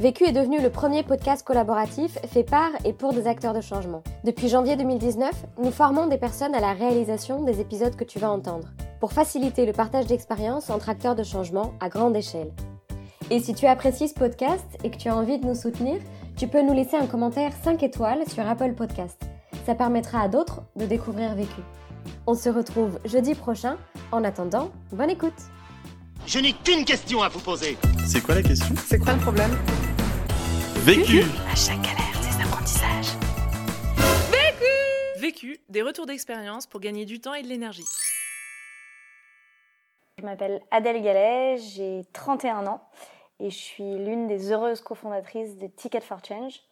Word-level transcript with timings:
Vécu 0.00 0.22
est 0.24 0.32
devenu 0.32 0.60
le 0.62 0.70
premier 0.70 1.02
podcast 1.02 1.44
collaboratif 1.44 2.18
fait 2.28 2.44
par 2.44 2.70
et 2.84 2.92
pour 2.92 3.12
des 3.12 3.26
acteurs 3.26 3.52
de 3.52 3.60
changement. 3.60 4.04
Depuis 4.22 4.48
janvier 4.48 4.76
2019, 4.76 5.32
nous 5.60 5.72
formons 5.72 6.06
des 6.06 6.18
personnes 6.18 6.54
à 6.54 6.60
la 6.60 6.72
réalisation 6.72 7.42
des 7.42 7.60
épisodes 7.60 7.96
que 7.96 8.04
tu 8.04 8.20
vas 8.20 8.30
entendre, 8.30 8.68
pour 9.00 9.12
faciliter 9.12 9.66
le 9.66 9.72
partage 9.72 10.06
d'expériences 10.06 10.70
entre 10.70 10.88
acteurs 10.88 11.16
de 11.16 11.24
changement 11.24 11.74
à 11.80 11.88
grande 11.88 12.14
échelle. 12.14 12.52
Et 13.30 13.40
si 13.40 13.54
tu 13.54 13.66
apprécies 13.66 14.06
ce 14.06 14.14
podcast 14.14 14.64
et 14.84 14.90
que 14.92 14.98
tu 14.98 15.08
as 15.08 15.16
envie 15.16 15.40
de 15.40 15.46
nous 15.46 15.56
soutenir, 15.56 16.00
tu 16.36 16.46
peux 16.46 16.62
nous 16.62 16.74
laisser 16.74 16.96
un 16.96 17.06
commentaire 17.06 17.50
5 17.64 17.82
étoiles 17.82 18.22
sur 18.28 18.48
Apple 18.48 18.74
Podcast. 18.74 19.20
Ça 19.66 19.74
permettra 19.74 20.20
à 20.20 20.28
d'autres 20.28 20.62
de 20.76 20.86
découvrir 20.86 21.34
Vécu. 21.34 21.60
On 22.28 22.34
se 22.34 22.48
retrouve 22.48 23.00
jeudi 23.04 23.34
prochain. 23.34 23.76
En 24.12 24.22
attendant, 24.22 24.70
bonne 24.92 25.10
écoute. 25.10 25.34
Je 26.24 26.38
n'ai 26.38 26.52
qu'une 26.52 26.84
question 26.84 27.20
à 27.20 27.28
vous 27.28 27.40
poser. 27.40 27.76
C'est 28.06 28.20
quoi 28.20 28.36
la 28.36 28.42
question? 28.42 28.74
C'est 28.86 28.98
quoi 28.98 29.14
le 29.14 29.20
problème? 29.20 29.50
Vécu 30.88 31.20
À 31.52 31.54
chaque 31.54 31.82
galère, 31.82 32.18
des 32.22 32.42
apprentissages. 32.42 33.12
Vécu, 35.18 35.60
des 35.68 35.82
retours 35.82 36.06
d'expérience 36.06 36.66
pour 36.66 36.80
gagner 36.80 37.04
du 37.04 37.20
temps 37.20 37.34
et 37.34 37.42
de 37.42 37.46
l'énergie. 37.46 37.84
Je 40.16 40.24
m'appelle 40.24 40.62
Adèle 40.70 41.02
Gallet, 41.02 41.58
j'ai 41.58 42.04
31 42.14 42.66
ans 42.66 42.80
et 43.38 43.50
je 43.50 43.54
suis 43.54 43.98
l'une 43.98 44.28
des 44.28 44.50
heureuses 44.50 44.80
cofondatrices 44.80 45.58
de 45.58 45.66
Ticket 45.66 46.00
for 46.00 46.24
Change. 46.26 46.62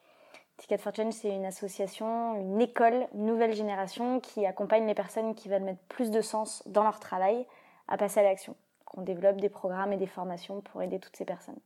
Ticket 0.56 0.78
for 0.78 0.94
Change, 0.94 1.12
c'est 1.12 1.28
une 1.28 1.44
association, 1.44 2.40
une 2.40 2.62
école, 2.62 3.08
une 3.12 3.26
nouvelle 3.26 3.54
génération 3.54 4.20
qui 4.20 4.46
accompagne 4.46 4.86
les 4.86 4.94
personnes 4.94 5.34
qui 5.34 5.50
veulent 5.50 5.60
mettre 5.60 5.82
plus 5.90 6.10
de 6.10 6.22
sens 6.22 6.62
dans 6.64 6.84
leur 6.84 7.00
travail 7.00 7.44
à 7.86 7.98
passer 7.98 8.20
à 8.20 8.22
l'action. 8.22 8.56
On 8.94 9.02
développe 9.02 9.42
des 9.42 9.50
programmes 9.50 9.92
et 9.92 9.98
des 9.98 10.06
formations 10.06 10.62
pour 10.62 10.80
aider 10.80 11.00
toutes 11.00 11.16
ces 11.16 11.26
personnes. 11.26 11.60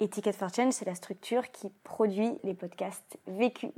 Et 0.00 0.08
Ticket 0.08 0.32
for 0.32 0.48
Change, 0.54 0.72
c'est 0.72 0.84
la 0.84 0.94
structure 0.94 1.50
qui 1.50 1.70
produit 1.82 2.38
les 2.44 2.54
podcasts 2.54 3.18
vécus. 3.26 3.72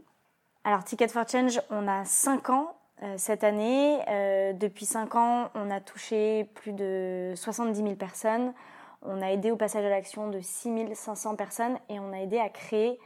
Alors 0.65 0.85
Ticket 0.85 1.09
for 1.09 1.27
Change, 1.27 1.61
on 1.71 1.89
a 1.89 2.05
5 2.05 2.51
ans 2.51 2.77
euh, 3.03 3.15
cette 3.17 3.43
année. 3.43 3.99
Euh, 4.09 4.53
depuis 4.53 4.85
5 4.85 5.15
ans, 5.15 5.51
on 5.55 5.71
a 5.71 5.81
touché 5.81 6.45
plus 6.55 6.73
de 6.73 7.33
70 7.37 7.83
000 7.83 7.95
personnes. 7.95 8.53
On 9.01 9.23
a 9.23 9.33
aidé 9.33 9.51
au 9.51 9.57
passage 9.57 9.85
à 9.87 9.89
l'action 9.89 10.29
de 10.29 10.41
6 10.41 10.95
500 10.95 11.37
personnes 11.37 11.79
et 11.89 11.99
on 11.99 12.13
a 12.13 12.19
aidé 12.19 12.39
à 12.39 12.51
créer 12.51 12.99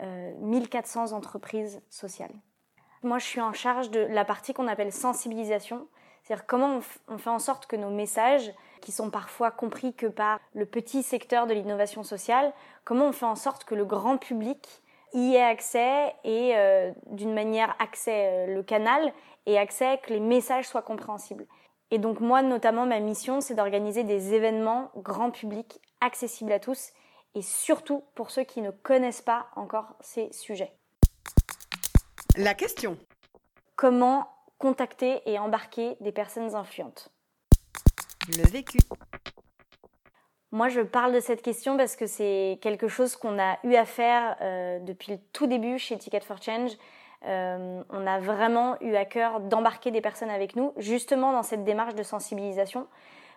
euh, 0.00 0.32
1400 0.40 1.12
entreprises 1.12 1.82
sociales. 1.90 2.32
Moi, 3.02 3.18
je 3.18 3.26
suis 3.26 3.40
en 3.42 3.52
charge 3.52 3.90
de 3.90 4.00
la 4.00 4.24
partie 4.24 4.54
qu'on 4.54 4.68
appelle 4.68 4.92
sensibilisation. 4.92 5.88
C'est-à-dire 6.22 6.46
comment 6.46 6.80
on, 7.08 7.18
fait 7.18 7.30
en 7.30 7.38
sorte 7.38 7.66
que 7.66 7.76
nos 7.76 7.90
messages, 7.90 8.52
qui 8.80 8.92
sont 8.92 9.10
parfois 9.10 9.50
compris 9.50 9.94
que 9.94 10.06
par 10.06 10.40
le 10.54 10.66
petit 10.66 11.02
secteur 11.02 11.46
de 11.46 11.54
l'innovation 11.54 12.02
sociale, 12.02 12.52
comment 12.84 13.08
on 13.08 13.12
fait 13.12 13.26
en 13.26 13.36
sorte 13.36 13.64
que 13.64 13.74
le 13.74 13.84
grand 13.84 14.18
public 14.18 14.82
y 15.14 15.34
ait 15.34 15.42
accès 15.42 16.14
et 16.24 16.56
euh, 16.56 16.90
d'une 17.06 17.34
manière 17.34 17.74
accès 17.78 18.28
euh, 18.28 18.54
le 18.54 18.62
canal 18.62 19.12
et 19.46 19.58
accès 19.58 19.98
que 20.02 20.12
les 20.12 20.20
messages 20.20 20.66
soient 20.66 20.82
compréhensibles. 20.82 21.46
Et 21.90 21.98
donc 21.98 22.20
moi 22.20 22.42
notamment 22.42 22.86
ma 22.86 23.00
mission 23.00 23.40
c'est 23.40 23.54
d'organiser 23.54 24.04
des 24.04 24.34
événements 24.34 24.90
grand 24.96 25.30
public 25.30 25.80
accessibles 26.00 26.52
à 26.52 26.58
tous 26.58 26.92
et 27.34 27.42
surtout 27.42 28.02
pour 28.14 28.30
ceux 28.30 28.44
qui 28.44 28.62
ne 28.62 28.70
connaissent 28.70 29.22
pas 29.22 29.46
encore 29.56 29.94
ces 30.00 30.32
sujets. 30.32 30.72
La 32.36 32.54
question. 32.54 32.96
Comment 33.76 34.28
contacter 34.62 35.20
et 35.26 35.40
embarquer 35.40 35.96
des 35.98 36.12
personnes 36.12 36.54
influentes 36.54 37.10
Le 38.28 38.48
vécu. 38.48 38.78
Moi, 40.52 40.68
je 40.68 40.82
parle 40.82 41.12
de 41.12 41.18
cette 41.18 41.42
question 41.42 41.76
parce 41.76 41.96
que 41.96 42.06
c'est 42.06 42.60
quelque 42.62 42.86
chose 42.86 43.16
qu'on 43.16 43.40
a 43.40 43.58
eu 43.64 43.74
à 43.74 43.84
faire 43.84 44.36
euh, 44.40 44.78
depuis 44.78 45.10
le 45.10 45.18
tout 45.32 45.48
début 45.48 45.80
chez 45.80 45.98
Ticket 45.98 46.20
for 46.20 46.40
Change. 46.40 46.70
Euh, 47.26 47.82
on 47.90 48.06
a 48.06 48.20
vraiment 48.20 48.80
eu 48.80 48.94
à 48.94 49.04
cœur 49.04 49.40
d'embarquer 49.40 49.90
des 49.90 50.00
personnes 50.00 50.30
avec 50.30 50.54
nous, 50.54 50.72
justement 50.76 51.32
dans 51.32 51.42
cette 51.42 51.64
démarche 51.64 51.96
de 51.96 52.04
sensibilisation, 52.04 52.86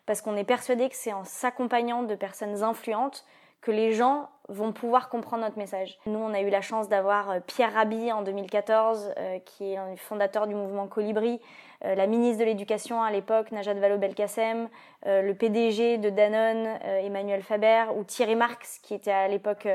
parce 0.06 0.22
qu'on 0.22 0.38
est 0.38 0.44
persuadé 0.44 0.90
que 0.90 0.96
c'est 0.96 1.14
en 1.14 1.24
s'accompagnant 1.24 2.04
de 2.04 2.14
personnes 2.14 2.62
influentes 2.62 3.26
que 3.66 3.72
les 3.72 3.94
gens 3.94 4.30
vont 4.48 4.72
pouvoir 4.72 5.10
comprendre 5.10 5.44
notre 5.44 5.58
message. 5.58 5.98
Nous, 6.06 6.20
on 6.20 6.36
a 6.36 6.42
eu 6.42 6.52
la 6.52 6.62
chance 6.62 6.88
d'avoir 6.88 7.32
euh, 7.32 7.40
Pierre 7.40 7.74
Rabhi 7.74 8.12
en 8.12 8.22
2014, 8.22 9.14
euh, 9.18 9.40
qui 9.40 9.72
est 9.72 9.78
un 9.78 9.96
fondateur 9.96 10.46
du 10.46 10.54
mouvement 10.54 10.86
Colibri, 10.86 11.42
euh, 11.84 11.96
la 11.96 12.06
ministre 12.06 12.42
de 12.42 12.46
l'Éducation 12.46 13.02
à 13.02 13.10
l'époque, 13.10 13.52
Najat 13.52 13.74
Vallaud-Belkacem, 13.74 14.70
le 15.08 15.34
PDG 15.34 15.98
de 15.98 16.12
Danone, 16.12 16.68
Emmanuel 16.84 17.42
Faber, 17.42 17.86
ou 17.96 18.04
Thierry 18.04 18.36
Marx, 18.36 18.80
qui 18.84 18.94
était 18.94 19.12
à 19.12 19.28
l'époque 19.28 19.68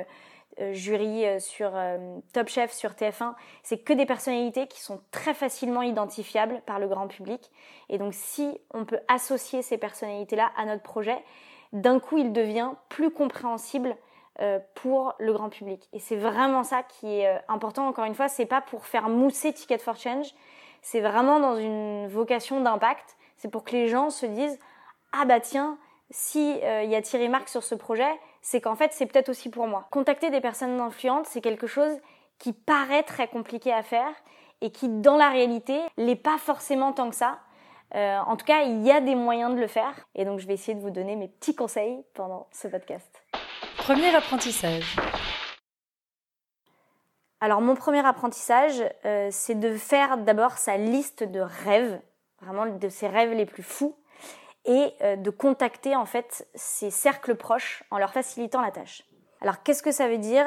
jury 0.72 1.24
sur 1.40 1.70
Top 2.32 2.48
Chef 2.48 2.72
sur 2.72 2.92
TF1. 2.92 3.34
C'est 3.62 3.78
que 3.78 3.92
des 3.92 4.06
personnalités 4.06 4.66
qui 4.66 4.80
sont 4.80 5.00
très 5.12 5.34
facilement 5.34 5.82
identifiables 5.82 6.62
par 6.66 6.80
le 6.80 6.88
grand 6.88 7.06
public. 7.06 7.52
Et 7.88 7.98
donc, 7.98 8.12
si 8.12 8.58
on 8.74 8.84
peut 8.84 8.98
associer 9.06 9.62
ces 9.62 9.78
personnalités-là 9.78 10.50
à 10.56 10.64
notre 10.64 10.82
projet, 10.82 11.22
d'un 11.72 12.00
coup, 12.00 12.18
il 12.18 12.32
devient 12.32 12.70
plus 12.88 13.10
compréhensible 13.10 13.96
euh, 14.40 14.58
pour 14.74 15.14
le 15.18 15.32
grand 15.32 15.50
public. 15.50 15.88
Et 15.92 15.98
c'est 15.98 16.16
vraiment 16.16 16.64
ça 16.64 16.82
qui 16.82 17.20
est 17.20 17.28
euh, 17.28 17.38
important. 17.48 17.86
Encore 17.86 18.04
une 18.04 18.14
fois, 18.14 18.28
c'est 18.28 18.46
pas 18.46 18.60
pour 18.60 18.86
faire 18.86 19.08
mousser 19.08 19.52
Ticket 19.52 19.78
for 19.78 19.96
Change. 19.96 20.34
C'est 20.82 21.00
vraiment 21.00 21.40
dans 21.40 21.56
une 21.56 22.08
vocation 22.08 22.60
d'impact. 22.60 23.16
C'est 23.36 23.50
pour 23.50 23.64
que 23.64 23.72
les 23.72 23.88
gens 23.88 24.10
se 24.10 24.26
disent 24.26 24.58
ah 25.12 25.24
bah 25.24 25.40
tiens, 25.40 25.78
si 26.10 26.58
euh, 26.62 26.82
il 26.82 26.90
y 26.90 26.94
a 26.94 27.02
Thierry 27.02 27.28
Marx 27.28 27.50
sur 27.50 27.62
ce 27.62 27.74
projet, 27.74 28.10
c'est 28.42 28.60
qu'en 28.60 28.76
fait 28.76 28.92
c'est 28.92 29.06
peut-être 29.06 29.28
aussi 29.28 29.50
pour 29.50 29.66
moi. 29.66 29.86
Contacter 29.90 30.30
des 30.30 30.40
personnes 30.40 30.80
influentes, 30.80 31.26
c'est 31.26 31.40
quelque 31.40 31.66
chose 31.66 31.98
qui 32.38 32.52
paraît 32.52 33.02
très 33.02 33.28
compliqué 33.28 33.72
à 33.72 33.82
faire 33.82 34.12
et 34.60 34.70
qui 34.70 34.88
dans 34.88 35.16
la 35.16 35.28
réalité 35.28 35.78
l'est 35.96 36.16
pas 36.16 36.38
forcément 36.38 36.92
tant 36.92 37.10
que 37.10 37.16
ça. 37.16 37.38
Euh, 37.94 38.18
en 38.18 38.36
tout 38.36 38.44
cas, 38.44 38.62
il 38.62 38.82
y 38.82 38.90
a 38.90 39.00
des 39.00 39.14
moyens 39.14 39.54
de 39.54 39.60
le 39.60 39.66
faire 39.66 39.94
et 40.14 40.24
donc 40.24 40.38
je 40.38 40.46
vais 40.46 40.54
essayer 40.54 40.74
de 40.74 40.80
vous 40.80 40.90
donner 40.90 41.16
mes 41.16 41.28
petits 41.28 41.54
conseils 41.54 42.04
pendant 42.14 42.48
ce 42.52 42.68
podcast. 42.68 43.22
Premier 43.78 44.14
apprentissage. 44.14 44.96
Alors 47.40 47.60
mon 47.60 47.74
premier 47.74 48.04
apprentissage, 48.06 48.84
euh, 49.04 49.28
c'est 49.30 49.58
de 49.58 49.74
faire 49.76 50.18
d'abord 50.18 50.58
sa 50.58 50.76
liste 50.76 51.24
de 51.24 51.40
rêves, 51.40 52.00
vraiment 52.40 52.66
de 52.66 52.88
ses 52.88 53.08
rêves 53.08 53.32
les 53.32 53.46
plus 53.46 53.62
fous, 53.62 53.96
et 54.66 54.92
euh, 55.00 55.16
de 55.16 55.30
contacter 55.30 55.96
en 55.96 56.04
fait 56.04 56.46
ses 56.54 56.90
cercles 56.90 57.34
proches 57.34 57.82
en 57.90 57.98
leur 57.98 58.12
facilitant 58.12 58.60
la 58.60 58.70
tâche. 58.70 59.02
Alors 59.40 59.62
qu'est-ce 59.62 59.82
que 59.82 59.90
ça 59.90 60.06
veut 60.06 60.18
dire? 60.18 60.44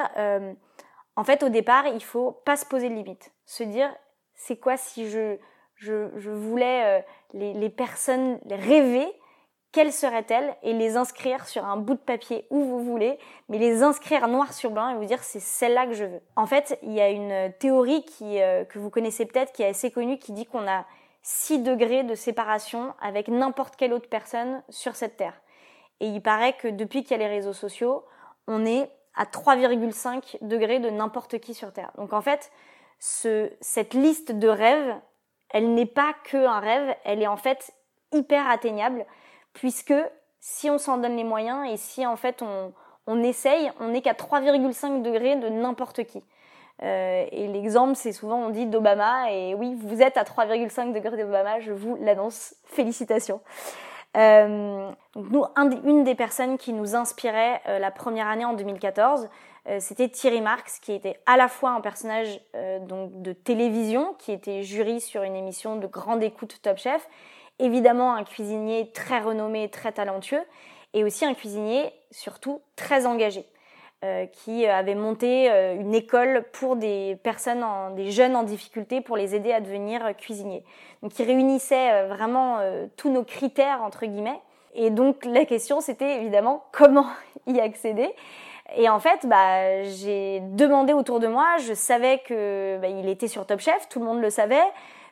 En 1.16 1.24
fait, 1.24 1.42
au 1.42 1.48
départ, 1.48 1.86
il 1.88 2.02
faut 2.02 2.30
pas 2.30 2.56
se 2.56 2.64
poser 2.64 2.88
de 2.88 2.94
limite, 2.94 3.32
se 3.44 3.64
dire 3.64 3.92
c'est 4.34 4.56
quoi 4.56 4.76
si 4.76 5.10
je 5.10 5.38
je, 5.84 6.30
voulais 6.30 6.84
euh, 6.84 7.00
les, 7.32 7.68
personnes 7.70 8.38
rêver 8.50 9.06
quelles 9.72 9.92
seraient-elles 9.92 10.54
et 10.62 10.72
les 10.72 10.96
inscrire 10.96 11.46
sur 11.46 11.64
un 11.64 11.76
bout 11.76 11.94
de 11.94 12.00
papier 12.00 12.46
où 12.50 12.62
vous 12.62 12.84
voulez, 12.84 13.18
mais 13.48 13.58
les 13.58 13.82
inscrire 13.82 14.28
noir 14.28 14.52
sur 14.52 14.70
blanc 14.70 14.88
et 14.90 14.94
vous 14.94 15.04
dire 15.04 15.22
c'est 15.22 15.40
celle-là 15.40 15.86
que 15.86 15.94
je 15.94 16.04
veux. 16.04 16.20
En 16.36 16.46
fait, 16.46 16.78
il 16.82 16.92
y 16.92 17.00
a 17.00 17.10
une 17.10 17.52
théorie 17.58 18.04
qui, 18.04 18.40
euh, 18.40 18.64
que 18.64 18.78
vous 18.78 18.90
connaissez 18.90 19.26
peut-être, 19.26 19.52
qui 19.52 19.62
est 19.62 19.68
assez 19.68 19.90
connue, 19.90 20.18
qui 20.18 20.32
dit 20.32 20.46
qu'on 20.46 20.68
a 20.68 20.84
6 21.22 21.60
degrés 21.60 22.04
de 22.04 22.14
séparation 22.14 22.94
avec 23.00 23.28
n'importe 23.28 23.76
quelle 23.76 23.92
autre 23.92 24.08
personne 24.08 24.62
sur 24.68 24.94
cette 24.94 25.16
terre. 25.16 25.40
Et 26.00 26.06
il 26.06 26.22
paraît 26.22 26.52
que 26.52 26.68
depuis 26.68 27.02
qu'il 27.02 27.12
y 27.12 27.14
a 27.14 27.26
les 27.26 27.34
réseaux 27.34 27.52
sociaux, 27.52 28.04
on 28.46 28.64
est 28.66 28.90
à 29.14 29.24
3,5 29.24 30.38
degrés 30.42 30.80
de 30.80 30.90
n'importe 30.90 31.38
qui 31.38 31.54
sur 31.54 31.72
Terre. 31.72 31.92
Donc 31.96 32.12
en 32.12 32.20
fait, 32.20 32.50
ce, 32.98 33.50
cette 33.60 33.94
liste 33.94 34.32
de 34.32 34.48
rêves, 34.48 34.94
elle 35.54 35.72
n'est 35.72 35.86
pas 35.86 36.12
que 36.24 36.36
un 36.36 36.58
rêve, 36.58 36.94
elle 37.04 37.22
est 37.22 37.28
en 37.28 37.36
fait 37.36 37.72
hyper 38.12 38.46
atteignable 38.50 39.06
puisque 39.52 39.94
si 40.40 40.68
on 40.68 40.78
s'en 40.78 40.98
donne 40.98 41.16
les 41.16 41.24
moyens 41.24 41.66
et 41.70 41.76
si 41.76 42.04
en 42.04 42.16
fait 42.16 42.42
on, 43.06 43.22
essaye, 43.22 43.70
on 43.80 43.88
n'est 43.88 44.02
qu'à 44.02 44.14
3,5 44.14 45.02
degrés 45.02 45.36
de 45.36 45.48
n'importe 45.48 46.04
qui. 46.04 46.22
Euh, 46.82 47.24
et 47.30 47.46
l'exemple, 47.46 47.94
c'est 47.94 48.10
souvent 48.10 48.36
on 48.36 48.50
dit 48.50 48.66
d'Obama, 48.66 49.30
et 49.30 49.54
oui, 49.54 49.76
vous 49.80 50.02
êtes 50.02 50.16
à 50.16 50.24
3,5 50.24 50.92
degrés 50.92 51.22
d'Obama, 51.22 51.60
je 51.60 51.72
vous 51.72 51.96
l'annonce, 52.00 52.56
félicitations. 52.64 53.40
Euh, 54.16 54.90
donc 55.14 55.30
nous, 55.30 55.44
une 55.84 56.02
des 56.02 56.16
personnes 56.16 56.58
qui 56.58 56.72
nous 56.72 56.96
inspirait 56.96 57.62
euh, 57.68 57.78
la 57.78 57.92
première 57.92 58.26
année 58.26 58.44
en 58.44 58.54
2014, 58.54 59.28
euh, 59.66 59.78
c'était 59.80 60.08
Thierry 60.08 60.42
Marx, 60.42 60.78
qui 60.78 60.92
était 60.92 61.18
à 61.24 61.36
la 61.36 61.48
fois 61.48 61.70
un 61.70 61.80
personnage 61.80 62.40
euh, 62.54 62.78
donc 62.80 63.22
de 63.22 63.32
télévision, 63.32 64.14
qui 64.18 64.32
était 64.32 64.62
jury 64.62 65.00
sur 65.00 65.22
une 65.22 65.36
émission 65.36 65.76
de 65.76 65.86
grande 65.86 66.22
écoute 66.22 66.58
Top 66.62 66.76
Chef, 66.76 67.08
évidemment 67.58 68.14
un 68.14 68.24
cuisinier 68.24 68.90
très 68.92 69.20
renommé, 69.20 69.70
très 69.70 69.92
talentueux, 69.92 70.42
et 70.92 71.02
aussi 71.02 71.24
un 71.24 71.34
cuisinier 71.34 71.92
surtout 72.10 72.60
très 72.76 73.06
engagé. 73.06 73.44
Euh, 74.04 74.26
qui 74.26 74.66
avait 74.66 74.94
monté 74.94 75.48
une 75.48 75.94
école 75.94 76.44
pour 76.52 76.76
des 76.76 77.16
personnes, 77.22 77.64
des 77.96 78.10
jeunes 78.10 78.36
en 78.36 78.42
difficulté, 78.42 79.00
pour 79.00 79.16
les 79.16 79.34
aider 79.34 79.50
à 79.50 79.62
devenir 79.62 80.14
cuisiniers. 80.18 80.62
Donc, 81.02 81.18
il 81.18 81.24
réunissait 81.24 82.06
vraiment 82.08 82.58
tous 82.98 83.08
nos 83.08 83.24
critères 83.24 83.82
entre 83.82 84.04
guillemets. 84.04 84.38
Et 84.74 84.90
donc, 84.90 85.24
la 85.24 85.46
question, 85.46 85.80
c'était 85.80 86.16
évidemment 86.20 86.64
comment 86.70 87.06
y 87.46 87.60
accéder. 87.60 88.14
Et 88.76 88.88
en 88.88 88.98
fait, 88.98 89.26
bah, 89.26 89.82
j'ai 89.82 90.40
demandé 90.40 90.92
autour 90.92 91.20
de 91.20 91.26
moi. 91.26 91.56
Je 91.58 91.74
savais 91.74 92.18
que 92.26 92.78
bah, 92.78 92.88
il 92.88 93.08
était 93.08 93.28
sur 93.28 93.46
Top 93.46 93.60
Chef, 93.60 93.88
tout 93.88 94.00
le 94.00 94.06
monde 94.06 94.20
le 94.20 94.30
savait. 94.30 94.64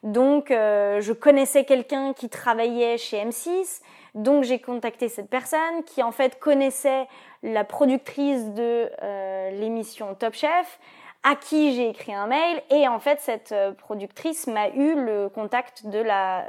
Donc, 0.02 0.50
euh, 0.50 1.00
je 1.00 1.12
connaissais 1.12 1.64
quelqu'un 1.64 2.12
qui 2.12 2.28
travaillait 2.28 2.98
chez 2.98 3.24
M6. 3.24 3.82
Donc, 4.14 4.42
j'ai 4.42 4.58
contacté 4.58 5.08
cette 5.08 5.30
personne 5.30 5.84
qui 5.86 6.02
en 6.02 6.12
fait 6.12 6.38
connaissait 6.40 7.06
la 7.42 7.64
productrice 7.64 8.46
de 8.52 8.90
euh, 9.02 9.50
l'émission 9.52 10.14
Top 10.14 10.34
Chef, 10.34 10.80
à 11.22 11.36
qui 11.36 11.74
j'ai 11.74 11.90
écrit 11.90 12.14
un 12.14 12.26
mail. 12.26 12.62
Et 12.70 12.88
en 12.88 12.98
fait, 12.98 13.20
cette 13.20 13.52
euh, 13.52 13.72
productrice 13.72 14.48
m'a 14.48 14.70
eu 14.70 14.94
le 14.94 15.28
contact 15.28 15.86
de 15.86 15.98
la 15.98 16.46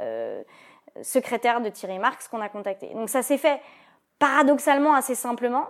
secrétaire 1.02 1.60
de 1.60 1.68
Thierry 1.68 1.98
Marx 1.98 2.28
qu'on 2.28 2.40
a 2.40 2.48
contacté. 2.48 2.88
Donc, 2.94 3.08
ça 3.08 3.22
s'est 3.22 3.38
fait 3.38 3.60
paradoxalement 4.18 4.94
assez 4.94 5.14
simplement. 5.14 5.66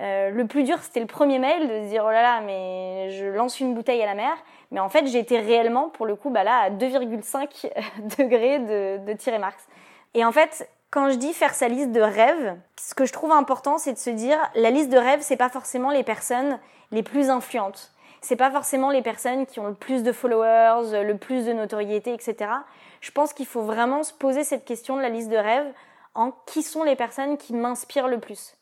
Euh, 0.00 0.30
le 0.30 0.46
plus 0.46 0.64
dur, 0.64 0.78
c'était 0.82 1.00
le 1.00 1.06
premier 1.06 1.38
mail 1.38 1.68
de 1.68 1.84
se 1.84 1.88
dire 1.88 2.04
oh 2.04 2.10
là 2.10 2.22
là, 2.22 2.40
mais 2.40 3.10
je 3.10 3.26
lance 3.26 3.60
une 3.60 3.74
bouteille 3.74 4.02
à 4.02 4.06
la 4.06 4.14
mer. 4.14 4.32
Mais 4.70 4.80
en 4.80 4.88
fait, 4.88 5.06
j'étais 5.06 5.38
réellement, 5.38 5.88
pour 5.88 6.06
le 6.06 6.16
coup, 6.16 6.30
bah 6.30 6.42
là, 6.42 6.58
à 6.58 6.70
2,5 6.70 7.70
degrés 8.18 8.58
de, 8.58 9.06
de 9.06 9.12
tirer 9.12 9.38
Marx. 9.38 9.66
Et 10.14 10.24
en 10.24 10.32
fait, 10.32 10.68
quand 10.90 11.10
je 11.10 11.16
dis 11.16 11.32
faire 11.32 11.54
sa 11.54 11.68
liste 11.68 11.92
de 11.92 12.00
rêves, 12.00 12.56
ce 12.80 12.94
que 12.94 13.04
je 13.04 13.12
trouve 13.12 13.32
important, 13.32 13.78
c'est 13.78 13.92
de 13.92 13.98
se 13.98 14.10
dire 14.10 14.38
la 14.54 14.70
liste 14.70 14.90
de 14.90 14.98
rêves, 14.98 15.20
c'est 15.22 15.36
pas 15.36 15.48
forcément 15.48 15.90
les 15.90 16.02
personnes 16.02 16.58
les 16.90 17.02
plus 17.02 17.30
influentes. 17.30 17.92
C'est 18.20 18.36
pas 18.36 18.50
forcément 18.50 18.90
les 18.90 19.02
personnes 19.02 19.44
qui 19.44 19.60
ont 19.60 19.66
le 19.66 19.74
plus 19.74 20.02
de 20.02 20.12
followers, 20.12 21.04
le 21.04 21.16
plus 21.16 21.46
de 21.46 21.52
notoriété, 21.52 22.14
etc. 22.14 22.50
Je 23.00 23.10
pense 23.10 23.32
qu'il 23.32 23.44
faut 23.44 23.62
vraiment 23.62 24.02
se 24.02 24.14
poser 24.14 24.44
cette 24.44 24.64
question 24.64 24.96
de 24.96 25.02
la 25.02 25.10
liste 25.10 25.28
de 25.28 25.36
rêves 25.36 25.70
en 26.14 26.32
qui 26.46 26.62
sont 26.62 26.84
les 26.84 26.96
personnes 26.96 27.36
qui 27.36 27.52
m'inspirent 27.52 28.08
le 28.08 28.18
plus 28.18 28.54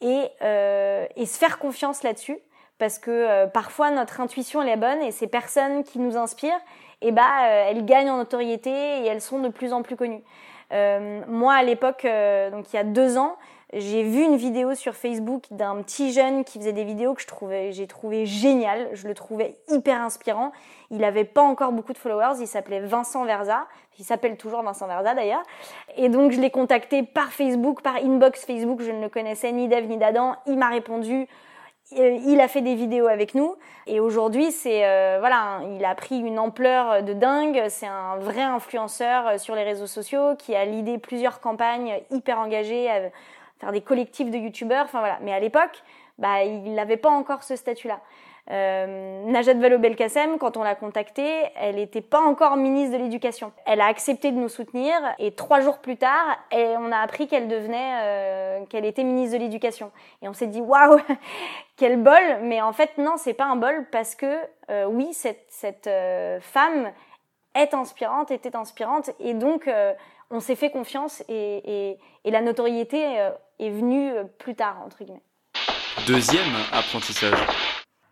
et, 0.00 0.28
euh, 0.42 1.06
et 1.16 1.26
se 1.26 1.38
faire 1.38 1.58
confiance 1.58 2.02
là-dessus 2.02 2.38
parce 2.78 2.98
que 2.98 3.10
euh, 3.10 3.46
parfois 3.46 3.90
notre 3.90 4.20
intuition 4.20 4.62
est 4.62 4.76
bonne 4.76 5.02
et 5.02 5.10
ces 5.10 5.26
personnes 5.26 5.84
qui 5.84 5.98
nous 5.98 6.16
inspirent 6.16 6.60
eh 7.00 7.12
bah 7.12 7.22
euh, 7.22 7.66
elles 7.68 7.84
gagnent 7.84 8.10
en 8.10 8.18
notoriété 8.18 8.70
et 8.70 9.06
elles 9.06 9.20
sont 9.20 9.40
de 9.40 9.48
plus 9.48 9.72
en 9.72 9.82
plus 9.82 9.96
connues. 9.96 10.22
Moi 10.70 11.54
à 11.54 11.62
l'époque 11.62 12.06
donc 12.52 12.72
il 12.72 12.76
y 12.76 12.78
a 12.78 12.84
deux 12.84 13.16
ans 13.16 13.36
j'ai 13.74 14.02
vu 14.02 14.22
une 14.22 14.36
vidéo 14.36 14.74
sur 14.74 14.94
Facebook 14.94 15.44
d'un 15.50 15.82
petit 15.82 16.12
jeune 16.12 16.42
qui 16.44 16.58
faisait 16.58 16.72
des 16.72 16.84
vidéos 16.84 17.12
que 17.12 17.22
j'ai 17.70 17.86
trouvé 17.86 18.24
génial. 18.24 18.88
Je 18.94 19.06
le 19.06 19.12
trouvais 19.12 19.56
hyper 19.68 20.00
inspirant. 20.00 20.52
Il 20.90 21.04
avait 21.04 21.24
pas 21.24 21.42
encore 21.42 21.72
beaucoup 21.72 21.92
de 21.92 21.98
followers. 21.98 22.40
Il 22.40 22.46
s'appelait 22.46 22.80
Vincent 22.80 23.26
Verza. 23.26 23.66
Il 23.98 24.06
s'appelle 24.06 24.38
toujours 24.38 24.62
Vincent 24.62 24.86
Verza 24.86 25.14
d'ailleurs. 25.14 25.42
Et 25.96 26.08
donc 26.08 26.32
je 26.32 26.40
l'ai 26.40 26.50
contacté 26.50 27.02
par 27.02 27.30
Facebook, 27.30 27.82
par 27.82 27.96
inbox 27.96 28.46
Facebook. 28.46 28.80
Je 28.80 28.90
ne 28.90 29.02
le 29.02 29.10
connaissais 29.10 29.52
ni 29.52 29.68
d'Eve 29.68 29.86
ni 29.86 29.98
d'Adam. 29.98 30.36
Il 30.46 30.56
m'a 30.56 30.68
répondu. 30.68 31.28
Euh, 31.96 32.18
il 32.26 32.40
a 32.40 32.48
fait 32.48 32.60
des 32.60 32.74
vidéos 32.74 33.06
avec 33.06 33.34
nous 33.34 33.56
et 33.86 33.98
aujourd'hui 33.98 34.52
c'est 34.52 34.84
euh, 34.84 35.16
voilà 35.20 35.60
il 35.74 35.82
a 35.86 35.94
pris 35.94 36.18
une 36.18 36.38
ampleur 36.38 37.02
de 37.02 37.14
dingue 37.14 37.64
c'est 37.68 37.86
un 37.86 38.16
vrai 38.18 38.42
influenceur 38.42 39.26
euh, 39.26 39.38
sur 39.38 39.54
les 39.54 39.62
réseaux 39.62 39.86
sociaux 39.86 40.36
qui 40.36 40.54
a 40.54 40.66
l'idée 40.66 40.98
plusieurs 40.98 41.40
campagnes 41.40 41.94
hyper 42.10 42.40
engagées 42.40 42.90
faire 43.60 43.72
des 43.72 43.80
collectifs 43.80 44.30
de 44.30 44.36
youtubeurs, 44.36 44.84
enfin 44.84 45.00
voilà. 45.00 45.18
Mais 45.22 45.32
à 45.32 45.40
l'époque, 45.40 45.82
bah, 46.18 46.42
il 46.44 46.74
n'avait 46.74 46.96
pas 46.96 47.10
encore 47.10 47.42
ce 47.42 47.56
statut-là. 47.56 48.00
Euh, 48.50 49.24
Najat 49.26 49.54
Vallaud-Belkacem, 49.54 50.38
quand 50.38 50.56
on 50.56 50.62
l'a 50.62 50.74
contactée, 50.74 51.42
elle 51.54 51.76
n'était 51.76 52.00
pas 52.00 52.20
encore 52.20 52.56
ministre 52.56 52.96
de 52.96 53.02
l'Éducation. 53.02 53.52
Elle 53.66 53.82
a 53.82 53.86
accepté 53.86 54.32
de 54.32 54.38
nous 54.38 54.48
soutenir 54.48 54.94
et 55.18 55.32
trois 55.32 55.60
jours 55.60 55.78
plus 55.78 55.98
tard, 55.98 56.38
on 56.50 56.90
a 56.90 56.96
appris 56.98 57.28
qu'elle 57.28 57.46
devenait, 57.46 58.00
euh, 58.02 58.64
qu'elle 58.66 58.86
était 58.86 59.04
ministre 59.04 59.36
de 59.36 59.42
l'Éducation. 59.42 59.92
Et 60.22 60.28
on 60.28 60.32
s'est 60.32 60.46
dit 60.46 60.62
waouh, 60.62 60.98
quel 61.76 62.02
bol 62.02 62.38
Mais 62.40 62.62
en 62.62 62.72
fait 62.72 62.96
non, 62.96 63.16
c'est 63.18 63.34
pas 63.34 63.44
un 63.44 63.56
bol 63.56 63.86
parce 63.92 64.14
que 64.14 64.38
euh, 64.70 64.86
oui, 64.86 65.12
cette, 65.12 65.44
cette 65.48 65.86
euh, 65.86 66.40
femme 66.40 66.90
est 67.54 67.74
inspirante, 67.74 68.30
était 68.30 68.56
inspirante 68.56 69.10
et 69.20 69.34
donc 69.34 69.68
euh, 69.68 69.92
on 70.30 70.40
s'est 70.40 70.56
fait 70.56 70.70
confiance 70.70 71.22
et, 71.28 71.98
la 72.24 72.42
notoriété 72.42 73.20
euh, 73.20 73.30
est 73.58 73.70
venue 73.70 74.10
euh, 74.10 74.24
plus 74.24 74.54
tard, 74.54 74.82
entre 74.84 75.04
guillemets. 75.04 75.22
Deuxième 76.06 76.54
apprentissage. 76.72 77.38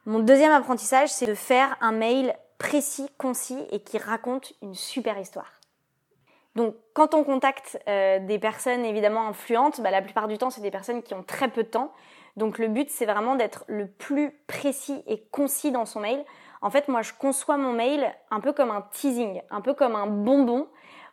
Mon 0.04 0.20
deuxième 0.20 0.52
apprentissage, 0.52 1.08
c'est 1.08 1.26
de 1.26 1.34
faire 1.34 1.76
un 1.81 1.93
mail 1.93 2.34
précis, 2.58 3.08
concis 3.19 3.58
et 3.70 3.81
qui 3.81 3.98
raconte 3.98 4.52
une 4.62 4.75
super 4.75 5.19
histoire. 5.19 5.50
Donc, 6.54 6.75
quand 6.94 7.12
on 7.14 7.22
contacte 7.22 7.78
euh, 7.87 8.19
des 8.20 8.38
personnes 8.38 8.84
évidemment 8.84 9.28
influentes, 9.28 9.81
bah, 9.82 9.90
la 9.90 10.00
plupart 10.00 10.26
du 10.26 10.38
temps, 10.38 10.48
c'est 10.48 10.62
des 10.62 10.70
personnes 10.70 11.02
qui 11.02 11.12
ont 11.12 11.22
très 11.22 11.48
peu 11.48 11.62
de 11.62 11.69
temps. 11.69 11.93
Donc, 12.37 12.58
le 12.58 12.69
but, 12.69 12.88
c'est 12.90 13.04
vraiment 13.04 13.37
d'être 13.37 13.64
le 13.69 13.87
plus 13.87 14.32
précis 14.46 15.02
et 15.06 15.20
concis 15.31 15.70
dans 15.70 15.84
son 15.84 16.00
mail. 16.00 16.25
En 16.62 16.70
fait, 16.70 16.88
moi, 16.88 17.02
je 17.02 17.12
conçois 17.12 17.58
mon 17.58 17.72
mail 17.72 18.10
un 18.31 18.40
peu 18.40 18.52
comme 18.52 18.70
un 18.70 18.82
teasing, 18.90 19.43
un 19.50 19.60
peu 19.60 19.75
comme 19.75 19.94
un 19.94 20.06
bonbon 20.06 20.66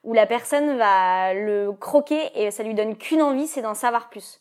où 0.04 0.14
la 0.14 0.26
personne 0.26 0.78
va 0.78 1.34
le 1.34 1.72
croquer 1.72 2.30
et 2.36 2.52
ça 2.52 2.64
lui 2.64 2.74
donne 2.74 2.98
qu'une 2.98 3.22
envie, 3.22 3.48
c'est 3.48 3.62
d'en 3.62 3.74
savoir 3.74 4.10
plus. 4.10 4.40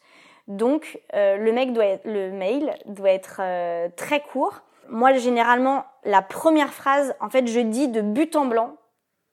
Donc 0.49 1.01
euh, 1.15 1.37
le 1.37 1.53
mec 1.53 1.73
doit 1.73 1.87
être, 1.87 2.05
le 2.05 2.31
mail 2.33 2.75
doit 2.87 3.11
être 3.11 3.37
euh, 3.41 3.89
très 3.97 4.21
court. 4.21 4.63
Moi 4.89 5.13
généralement 5.15 5.85
la 6.05 6.21
première 6.21 6.73
phrase, 6.73 7.15
en 7.21 7.31
fait, 7.31 7.47
je 7.47 7.61
dis 7.61 7.89
de 7.89 8.01
but 8.01 8.35
en 8.35 8.47
blanc 8.47 8.77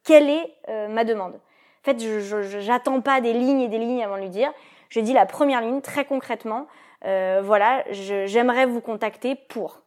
quelle 0.03 0.29
est 0.29 0.55
euh, 0.69 0.87
ma 0.87 1.03
demande. 1.03 1.33
En 1.33 1.83
fait, 1.83 1.99
je 1.99 2.59
j'attends 2.59 3.01
pas 3.01 3.21
des 3.21 3.33
lignes 3.33 3.61
et 3.61 3.67
des 3.67 3.79
lignes 3.79 4.03
avant 4.03 4.17
de 4.17 4.21
lui 4.21 4.29
dire. 4.29 4.51
Je 4.89 4.99
dis 4.99 5.13
la 5.13 5.25
première 5.25 5.61
ligne 5.61 5.81
très 5.81 6.05
concrètement. 6.05 6.67
voilà, 7.03 7.83
j'aimerais 7.91 8.65
vous 8.65 8.81
contacter 8.81 9.35
pour 9.35 9.81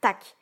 tac. 0.00 0.36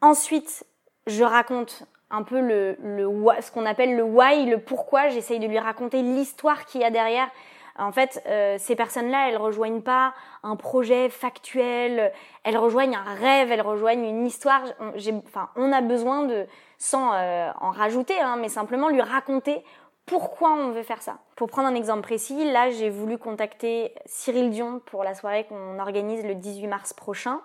Ensuite, 0.00 0.64
je 1.06 1.24
raconte 1.24 1.84
un 2.14 2.22
peu 2.22 2.40
le, 2.40 2.76
le 2.82 3.08
ce 3.40 3.50
qu'on 3.50 3.66
appelle 3.66 3.96
le 3.96 4.02
why, 4.02 4.46
le 4.46 4.58
pourquoi. 4.58 5.08
J'essaye 5.08 5.40
de 5.40 5.46
lui 5.46 5.58
raconter 5.58 6.02
l'histoire 6.02 6.64
qu'il 6.64 6.80
y 6.80 6.84
a 6.84 6.90
derrière. 6.90 7.28
En 7.76 7.90
fait, 7.90 8.22
euh, 8.26 8.56
ces 8.58 8.76
personnes-là, 8.76 9.28
elles 9.28 9.36
rejoignent 9.36 9.80
pas 9.80 10.14
un 10.44 10.54
projet 10.54 11.08
factuel, 11.08 12.12
elles 12.44 12.56
rejoignent 12.56 12.96
un 12.96 13.14
rêve, 13.14 13.50
elles 13.50 13.62
rejoignent 13.62 14.04
une 14.04 14.26
histoire. 14.26 14.62
On, 14.78 14.92
enfin, 15.26 15.48
on 15.56 15.72
a 15.72 15.80
besoin 15.80 16.22
de, 16.22 16.46
sans 16.78 17.12
euh, 17.14 17.50
en 17.60 17.70
rajouter, 17.70 18.18
hein, 18.20 18.36
mais 18.40 18.48
simplement 18.48 18.88
lui 18.88 19.00
raconter 19.00 19.64
pourquoi 20.06 20.52
on 20.52 20.70
veut 20.70 20.82
faire 20.82 21.02
ça. 21.02 21.18
Pour 21.34 21.48
prendre 21.48 21.66
un 21.66 21.74
exemple 21.74 22.02
précis, 22.02 22.52
là, 22.52 22.70
j'ai 22.70 22.90
voulu 22.90 23.18
contacter 23.18 23.92
Cyril 24.06 24.50
Dion 24.50 24.80
pour 24.86 25.02
la 25.02 25.14
soirée 25.14 25.44
qu'on 25.44 25.78
organise 25.80 26.24
le 26.24 26.34
18 26.34 26.66
mars 26.68 26.92
prochain. 26.92 27.40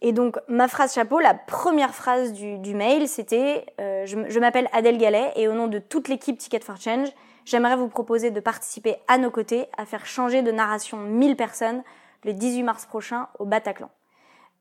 Et 0.00 0.12
donc 0.12 0.38
ma 0.48 0.68
phrase 0.68 0.94
chapeau, 0.94 1.18
la 1.18 1.34
première 1.34 1.94
phrase 1.94 2.32
du, 2.32 2.58
du 2.58 2.74
mail, 2.74 3.08
c'était 3.08 3.66
euh, 3.80 4.06
je, 4.06 4.18
je 4.28 4.40
m'appelle 4.40 4.68
Adèle 4.72 4.98
Gallet 4.98 5.32
et 5.36 5.48
au 5.48 5.52
nom 5.52 5.66
de 5.66 5.78
toute 5.78 6.08
l'équipe 6.08 6.38
Ticket 6.38 6.60
for 6.60 6.76
Change, 6.76 7.08
j'aimerais 7.44 7.76
vous 7.76 7.88
proposer 7.88 8.30
de 8.30 8.40
participer 8.40 8.96
à 9.08 9.18
nos 9.18 9.30
côtés 9.30 9.66
à 9.76 9.84
faire 9.84 10.06
changer 10.06 10.42
de 10.42 10.52
narration 10.52 10.98
1000 10.98 11.34
personnes 11.36 11.82
le 12.24 12.32
18 12.32 12.62
mars 12.62 12.86
prochain 12.86 13.28
au 13.38 13.44
Bataclan. 13.44 13.90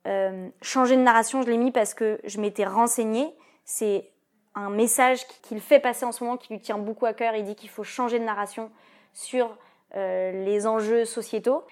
Euh, 0.08 0.50
changer 0.62 0.96
de 0.96 1.02
narration, 1.02 1.42
je 1.42 1.50
l'ai 1.50 1.58
mis 1.58 1.72
parce 1.72 1.94
que 1.94 2.20
je 2.24 2.40
m'étais 2.40 2.66
renseignée. 2.66 3.28
C'est 3.66 4.10
un 4.56 4.70
message 4.70 5.28
qu'il 5.44 5.60
fait 5.60 5.80
passer 5.80 6.06
en 6.06 6.12
ce 6.12 6.24
moment 6.24 6.38
qui 6.38 6.54
lui 6.54 6.60
tient 6.60 6.78
beaucoup 6.78 7.06
à 7.06 7.14
cœur. 7.14 7.36
Il 7.36 7.44
dit 7.44 7.56
qu'il 7.56 7.70
faut 7.70 7.84
changer 7.84 8.18
de 8.20 8.24
narration 8.24 8.72
sur 9.14 9.56
euh, 9.96 10.46
les 10.46 10.66
enjeux 10.66 11.06
sociétaux. 11.06 11.64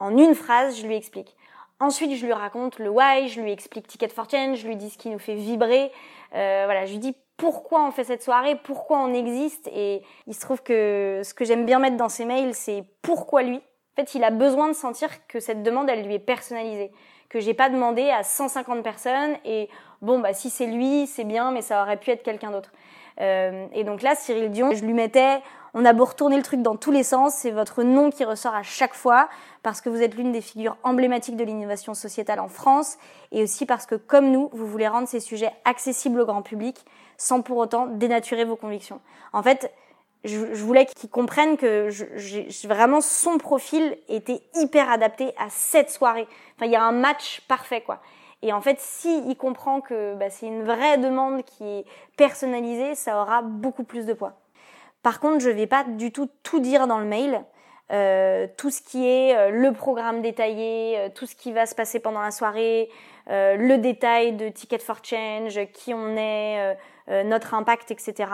En 0.00 0.16
une 0.16 0.34
phrase, 0.34 0.78
je 0.80 0.86
lui 0.86 0.96
explique. 0.96 1.36
Ensuite, 1.82 2.14
je 2.14 2.24
lui 2.24 2.32
raconte 2.32 2.78
le 2.78 2.90
why, 2.90 3.28
je 3.28 3.40
lui 3.40 3.50
explique 3.50 3.88
Ticket 3.88 4.06
for 4.06 4.30
Change, 4.30 4.58
je 4.58 4.68
lui 4.68 4.76
dis 4.76 4.88
ce 4.88 4.96
qui 4.96 5.10
nous 5.10 5.18
fait 5.18 5.34
vibrer. 5.34 5.90
Euh, 6.32 6.62
voilà, 6.66 6.86
je 6.86 6.92
lui 6.92 7.00
dis 7.00 7.16
pourquoi 7.36 7.84
on 7.84 7.90
fait 7.90 8.04
cette 8.04 8.22
soirée, 8.22 8.54
pourquoi 8.54 9.00
on 9.00 9.12
existe. 9.12 9.68
Et 9.74 10.00
il 10.28 10.34
se 10.34 10.38
trouve 10.38 10.62
que 10.62 11.22
ce 11.24 11.34
que 11.34 11.44
j'aime 11.44 11.66
bien 11.66 11.80
mettre 11.80 11.96
dans 11.96 12.08
ses 12.08 12.24
mails, 12.24 12.54
c'est 12.54 12.84
pourquoi 13.02 13.42
lui. 13.42 13.56
En 13.56 13.96
fait, 13.96 14.14
il 14.14 14.22
a 14.22 14.30
besoin 14.30 14.68
de 14.68 14.74
sentir 14.74 15.26
que 15.26 15.40
cette 15.40 15.64
demande, 15.64 15.90
elle 15.90 16.06
lui 16.06 16.14
est 16.14 16.20
personnalisée. 16.20 16.92
Que 17.28 17.40
j'ai 17.40 17.52
pas 17.52 17.68
demandé 17.68 18.10
à 18.10 18.22
150 18.22 18.84
personnes 18.84 19.34
et 19.44 19.68
bon, 20.02 20.20
bah, 20.20 20.34
si 20.34 20.50
c'est 20.50 20.66
lui, 20.66 21.08
c'est 21.08 21.24
bien, 21.24 21.50
mais 21.50 21.62
ça 21.62 21.82
aurait 21.82 21.96
pu 21.96 22.12
être 22.12 22.22
quelqu'un 22.22 22.52
d'autre. 22.52 22.70
Euh, 23.20 23.66
et 23.72 23.82
donc 23.82 24.02
là, 24.02 24.14
Cyril 24.14 24.52
Dion, 24.52 24.70
je 24.70 24.84
lui 24.84 24.92
mettais 24.92 25.42
On 25.74 25.86
a 25.86 25.94
beau 25.94 26.04
retourner 26.04 26.36
le 26.36 26.42
truc 26.42 26.60
dans 26.60 26.76
tous 26.76 26.90
les 26.90 27.02
sens, 27.02 27.34
c'est 27.34 27.50
votre 27.50 27.82
nom 27.82 28.10
qui 28.10 28.24
ressort 28.24 28.54
à 28.54 28.62
chaque 28.62 28.92
fois 28.92 29.30
parce 29.62 29.80
que 29.80 29.88
vous 29.88 30.02
êtes 30.02 30.14
l'une 30.16 30.30
des 30.30 30.42
figures 30.42 30.76
emblématiques 30.82 31.36
de 31.36 31.44
l'innovation 31.44 31.94
sociétale 31.94 32.40
en 32.40 32.48
France 32.48 32.98
et 33.30 33.42
aussi 33.42 33.64
parce 33.64 33.86
que 33.86 33.94
comme 33.94 34.30
nous, 34.30 34.50
vous 34.52 34.66
voulez 34.66 34.86
rendre 34.86 35.08
ces 35.08 35.20
sujets 35.20 35.50
accessibles 35.64 36.20
au 36.20 36.26
grand 36.26 36.42
public 36.42 36.84
sans 37.16 37.40
pour 37.40 37.56
autant 37.56 37.86
dénaturer 37.86 38.44
vos 38.44 38.56
convictions. 38.56 39.00
En 39.32 39.42
fait, 39.42 39.72
je, 40.24 40.36
voulais 40.62 40.84
qu'ils 40.84 41.08
comprennent 41.08 41.56
que 41.56 41.88
je, 41.88 42.68
vraiment 42.68 43.00
son 43.00 43.38
profil 43.38 43.96
était 44.08 44.42
hyper 44.54 44.90
adapté 44.90 45.32
à 45.38 45.48
cette 45.48 45.90
soirée. 45.90 46.28
Enfin, 46.56 46.66
il 46.66 46.72
y 46.72 46.76
a 46.76 46.84
un 46.84 46.92
match 46.92 47.40
parfait 47.48 47.80
quoi. 47.80 48.00
Et 48.42 48.52
en 48.52 48.60
fait, 48.60 48.78
si 48.78 49.22
il 49.26 49.36
comprend 49.36 49.80
que 49.80 50.16
bah, 50.16 50.28
c'est 50.28 50.46
une 50.48 50.64
vraie 50.64 50.98
demande 50.98 51.44
qui 51.44 51.64
est 51.64 51.84
personnalisée, 52.18 52.94
ça 52.94 53.22
aura 53.22 53.40
beaucoup 53.40 53.84
plus 53.84 54.04
de 54.04 54.12
poids. 54.12 54.41
Par 55.02 55.20
contre, 55.20 55.40
je 55.40 55.50
vais 55.50 55.66
pas 55.66 55.84
du 55.84 56.12
tout 56.12 56.28
tout 56.42 56.60
dire 56.60 56.86
dans 56.86 56.98
le 56.98 57.06
mail. 57.06 57.44
Euh, 57.92 58.46
tout 58.56 58.70
ce 58.70 58.80
qui 58.80 59.06
est 59.06 59.36
euh, 59.36 59.50
le 59.50 59.72
programme 59.72 60.22
détaillé, 60.22 60.98
euh, 60.98 61.08
tout 61.14 61.26
ce 61.26 61.34
qui 61.34 61.52
va 61.52 61.66
se 61.66 61.74
passer 61.74 62.00
pendant 62.00 62.22
la 62.22 62.30
soirée, 62.30 62.88
le 63.28 63.76
détail 63.76 64.32
de 64.32 64.48
Ticket 64.48 64.78
for 64.78 64.98
Change, 65.04 65.60
qui 65.72 65.94
on 65.94 66.16
est, 66.16 66.76
notre 67.24 67.54
impact, 67.54 67.92
etc. 67.92 68.32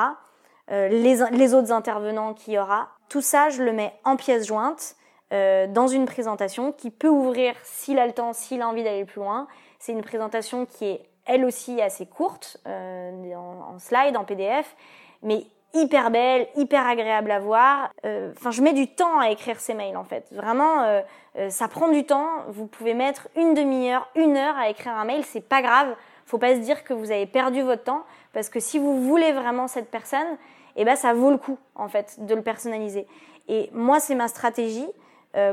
Les, 0.71 1.19
les, 1.31 1.55
autres 1.55 1.73
intervenants 1.73 2.33
qu'il 2.33 2.55
y 2.55 2.59
aura. 2.59 2.89
Tout 3.11 3.21
ça, 3.21 3.51
je 3.51 3.63
le 3.63 3.75
mets 3.75 3.93
en 4.05 4.17
pièce 4.17 4.47
jointe 4.47 4.97
dans 5.31 5.89
une 5.89 6.07
présentation 6.07 6.73
qui 6.73 6.91
peut 6.91 7.11
ouvrir 7.11 7.55
s'il 7.65 7.99
a 7.99 8.07
le 8.07 8.15
temps, 8.15 8.33
s'il 8.33 8.63
a 8.63 8.69
envie 8.69 8.83
d'aller 8.83 9.05
plus 9.05 9.21
loin. 9.21 9.47
C'est 9.79 9.93
une 9.93 10.01
présentation 10.01 10.65
qui 10.65 10.87
est 10.87 11.03
elle 11.27 11.45
aussi 11.45 11.83
assez 11.83 12.07
courte, 12.07 12.57
en, 12.65 13.75
en 13.75 13.79
slide, 13.79 14.17
en 14.17 14.25
PDF, 14.25 14.75
mais 15.23 15.45
hyper 15.75 16.11
belle, 16.11 16.49
hyper 16.57 16.87
agréable 16.87 17.31
à 17.31 17.39
voir. 17.39 17.91
Euh, 18.05 18.33
enfin, 18.37 18.51
je 18.51 18.63
mets 18.63 18.73
du 18.73 18.89
temps 18.89 19.19
à 19.19 19.31
écrire 19.31 19.61
ces 19.61 19.75
mails 19.75 19.97
en 19.97 20.05
fait. 20.05 20.27
Vraiment, 20.33 20.83
euh, 20.83 21.01
euh, 21.37 21.51
ça 21.51 21.69
prend 21.69 21.89
du 21.89 22.05
temps. 22.05 22.29
Vous 22.49 22.67
pouvez 22.67 22.95
mettre 22.95 23.29
une 23.37 23.55
demi-heure, 23.55 24.09
une 24.15 24.37
heure 24.37 24.57
à 24.57 24.71
écrire 24.71 24.93
un 24.93 25.05
mail, 25.05 25.25
c'est 25.25 25.47
pas 25.47 25.63
grave. 25.63 25.95
Faut 26.27 26.39
pas 26.39 26.55
se 26.55 26.61
dire 26.61 26.85
que 26.85 26.93
vous 26.93 27.11
avez 27.11 27.27
perdu 27.27 27.63
votre 27.63 27.85
temps 27.85 28.05
parce 28.33 28.49
que 28.49 28.61
si 28.61 28.79
vous 28.79 29.03
voulez 29.03 29.33
vraiment 29.33 29.69
cette 29.69 29.91
personne, 29.91 30.37
eh 30.77 30.85
ben 30.85 30.97
ça 30.97 31.15
vaut 31.15 31.31
le 31.31 31.39
coup 31.39 31.59
en 31.75 31.89
fait 31.89 32.25
de 32.25 32.35
le 32.35 32.43
personnaliser. 32.43 33.07
Et 33.49 33.71
moi, 33.73 33.99
c'est 33.99 34.15
ma 34.15 34.29
stratégie. 34.29 34.87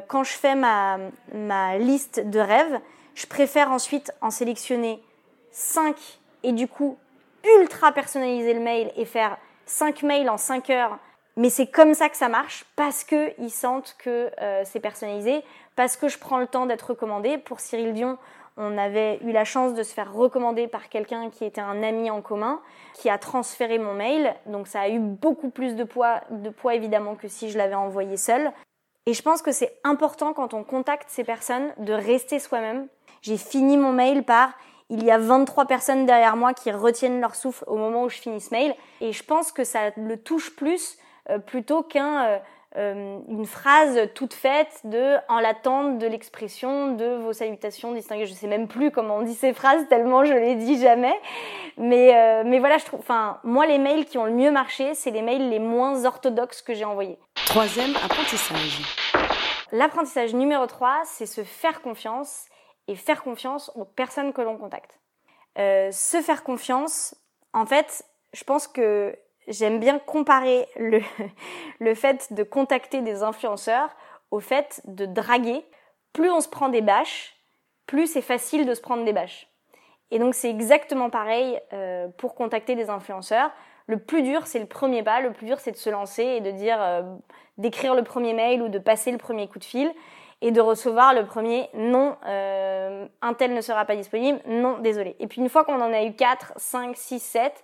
quand 0.07 0.23
je 0.23 0.33
fais 0.33 0.55
ma, 0.55 0.97
ma 1.33 1.77
liste 1.77 2.19
de 2.19 2.39
rêves, 2.39 2.79
je 3.13 3.25
préfère 3.25 3.71
ensuite 3.71 4.11
en 4.21 4.29
sélectionner 4.29 5.01
5 5.51 5.95
et 6.43 6.51
du 6.51 6.67
coup 6.67 6.97
ultra 7.59 7.93
personnaliser 7.93 8.53
le 8.53 8.59
mail 8.59 8.91
et 8.97 9.05
faire 9.05 9.37
5 9.65 10.03
mails 10.03 10.29
en 10.29 10.37
5 10.37 10.69
heures, 10.69 10.97
mais 11.37 11.49
c'est 11.49 11.67
comme 11.67 11.93
ça 11.93 12.09
que 12.09 12.17
ça 12.17 12.29
marche 12.29 12.65
parce 12.75 13.03
que 13.03 13.33
ils 13.39 13.51
sentent 13.51 13.95
que 13.99 14.31
euh, 14.41 14.61
c'est 14.65 14.79
personnalisé, 14.79 15.43
parce 15.75 15.97
que 15.97 16.07
je 16.07 16.17
prends 16.17 16.39
le 16.39 16.47
temps 16.47 16.65
d'être 16.65 16.91
recommandé. 16.91 17.37
Pour 17.37 17.59
Cyril 17.59 17.93
Dion, 17.93 18.17
on 18.57 18.77
avait 18.77 19.19
eu 19.23 19.31
la 19.31 19.43
chance 19.43 19.73
de 19.73 19.83
se 19.83 19.93
faire 19.93 20.13
recommander 20.13 20.67
par 20.67 20.87
quelqu'un 20.87 21.29
qui 21.29 21.43
était 21.43 21.61
un 21.61 21.83
ami 21.83 22.09
en 22.09 22.21
commun, 22.21 22.61
qui 22.93 23.09
a 23.09 23.17
transféré 23.17 23.79
mon 23.79 23.93
mail, 23.93 24.33
donc 24.45 24.67
ça 24.67 24.81
a 24.81 24.89
eu 24.89 24.99
beaucoup 24.99 25.49
plus 25.49 25.75
de 25.75 25.83
poids, 25.83 26.21
de 26.29 26.49
poids 26.49 26.75
évidemment 26.75 27.15
que 27.15 27.27
si 27.27 27.49
je 27.49 27.57
l'avais 27.57 27.75
envoyé 27.75 28.15
seul. 28.15 28.51
Et 29.07 29.13
je 29.13 29.21
pense 29.21 29.41
que 29.41 29.51
c'est 29.51 29.77
important 29.83 30.33
quand 30.33 30.53
on 30.53 30.63
contacte 30.63 31.09
ces 31.09 31.23
personnes 31.23 31.73
de 31.77 31.93
rester 31.93 32.39
soi-même. 32.39 32.87
J'ai 33.21 33.37
fini 33.37 33.77
mon 33.77 33.91
mail 33.91 34.23
par 34.23 34.53
il 34.89 35.03
y 35.03 35.11
a 35.11 35.17
23 35.17 35.65
personnes 35.65 36.05
derrière 36.05 36.35
moi 36.35 36.53
qui 36.53 36.71
retiennent 36.71 37.21
leur 37.21 37.35
souffle 37.35 37.63
au 37.67 37.77
moment 37.77 38.03
où 38.03 38.09
je 38.09 38.17
finis 38.17 38.41
ce 38.41 38.51
mail. 38.51 38.75
Et 39.01 39.11
je 39.11 39.23
pense 39.23 39.51
que 39.51 39.63
ça 39.63 39.91
le 39.97 40.17
touche 40.17 40.55
plus 40.55 40.97
euh, 41.29 41.39
plutôt 41.39 41.81
qu'une 41.81 42.01
euh, 42.03 42.37
euh, 42.77 43.45
phrase 43.45 43.99
toute 44.13 44.33
faite 44.33 44.81
de 44.83 45.15
en 45.27 45.39
l'attente 45.39 45.97
de 45.97 46.05
l'expression 46.05 46.93
de 46.93 47.05
vos 47.15 47.33
salutations 47.33 47.93
distinguées. 47.93 48.27
Je 48.27 48.33
sais 48.33 48.47
même 48.47 48.67
plus 48.67 48.91
comment 48.91 49.17
on 49.17 49.21
dit 49.23 49.33
ces 49.33 49.53
phrases 49.53 49.87
tellement 49.87 50.23
je 50.23 50.33
les 50.33 50.55
dis 50.55 50.79
jamais. 50.79 51.15
Mais 51.77 52.43
mais 52.43 52.59
voilà, 52.59 52.77
je 52.77 52.85
trouve. 52.85 52.99
Enfin, 52.99 53.39
moi 53.43 53.65
les 53.65 53.79
mails 53.79 54.05
qui 54.05 54.17
ont 54.17 54.25
le 54.25 54.33
mieux 54.33 54.51
marché, 54.51 54.93
c'est 54.93 55.11
les 55.11 55.21
mails 55.21 55.49
les 55.49 55.59
moins 55.59 56.05
orthodoxes 56.05 56.61
que 56.61 56.73
j'ai 56.73 56.85
envoyés. 56.85 57.17
Troisième 57.47 57.95
apprentissage. 58.03 58.81
L'apprentissage 59.71 60.33
numéro 60.33 60.67
3, 60.67 61.01
c'est 61.05 61.25
se 61.25 61.43
faire 61.43 61.81
confiance 61.81 62.45
et 62.87 62.95
faire 62.95 63.23
confiance 63.23 63.71
aux 63.75 63.85
personnes 63.85 64.33
que 64.33 64.41
l'on 64.41 64.57
contacte. 64.57 64.99
Euh, 65.57 65.91
se 65.91 66.21
faire 66.21 66.43
confiance, 66.43 67.15
en 67.53 67.65
fait, 67.65 68.05
je 68.33 68.43
pense 68.43 68.67
que 68.67 69.17
j'aime 69.47 69.79
bien 69.79 69.99
comparer 69.99 70.67
le, 70.75 71.01
le 71.79 71.95
fait 71.95 72.33
de 72.33 72.43
contacter 72.43 73.01
des 73.01 73.23
influenceurs 73.23 73.89
au 74.31 74.39
fait 74.39 74.81
de 74.85 75.05
draguer. 75.05 75.65
Plus 76.13 76.31
on 76.31 76.41
se 76.41 76.49
prend 76.49 76.69
des 76.69 76.81
bâches, 76.81 77.35
plus 77.85 78.07
c'est 78.07 78.21
facile 78.21 78.65
de 78.65 78.73
se 78.73 78.81
prendre 78.81 79.05
des 79.05 79.13
bâches. 79.13 79.47
Et 80.11 80.19
donc 80.19 80.35
c'est 80.35 80.49
exactement 80.49 81.09
pareil 81.09 81.59
euh, 81.73 82.07
pour 82.17 82.35
contacter 82.35 82.75
des 82.75 82.89
influenceurs. 82.89 83.51
Le 83.87 83.99
plus 83.99 84.23
dur, 84.23 84.47
c'est 84.47 84.59
le 84.59 84.65
premier 84.65 85.03
pas. 85.03 85.19
Le 85.21 85.31
plus 85.31 85.45
dur, 85.45 85.59
c'est 85.59 85.71
de 85.71 85.77
se 85.77 85.89
lancer 85.89 86.23
et 86.23 86.41
de 86.41 86.51
dire, 86.51 86.81
euh, 86.81 87.03
d'écrire 87.57 87.95
le 87.95 88.03
premier 88.03 88.33
mail 88.33 88.61
ou 88.61 88.69
de 88.69 88.79
passer 88.79 89.11
le 89.11 89.17
premier 89.17 89.47
coup 89.47 89.59
de 89.59 89.63
fil 89.63 89.91
et 90.45 90.51
de 90.51 90.61
recevoir 90.61 91.15
le 91.15 91.25
premier 91.25 91.69
non, 91.73 92.17
euh, 92.27 93.07
un 93.23 93.33
tel 93.33 93.55
ne 93.55 93.61
sera 93.61 93.83
pas 93.85 93.95
disponible, 93.95 94.39
non, 94.45 94.77
désolé. 94.77 95.15
Et 95.19 95.25
puis 95.25 95.41
une 95.41 95.49
fois 95.49 95.65
qu'on 95.65 95.81
en 95.81 95.91
a 95.91 96.03
eu 96.03 96.13
4, 96.13 96.53
5, 96.55 96.95
6, 96.95 97.19
7, 97.19 97.63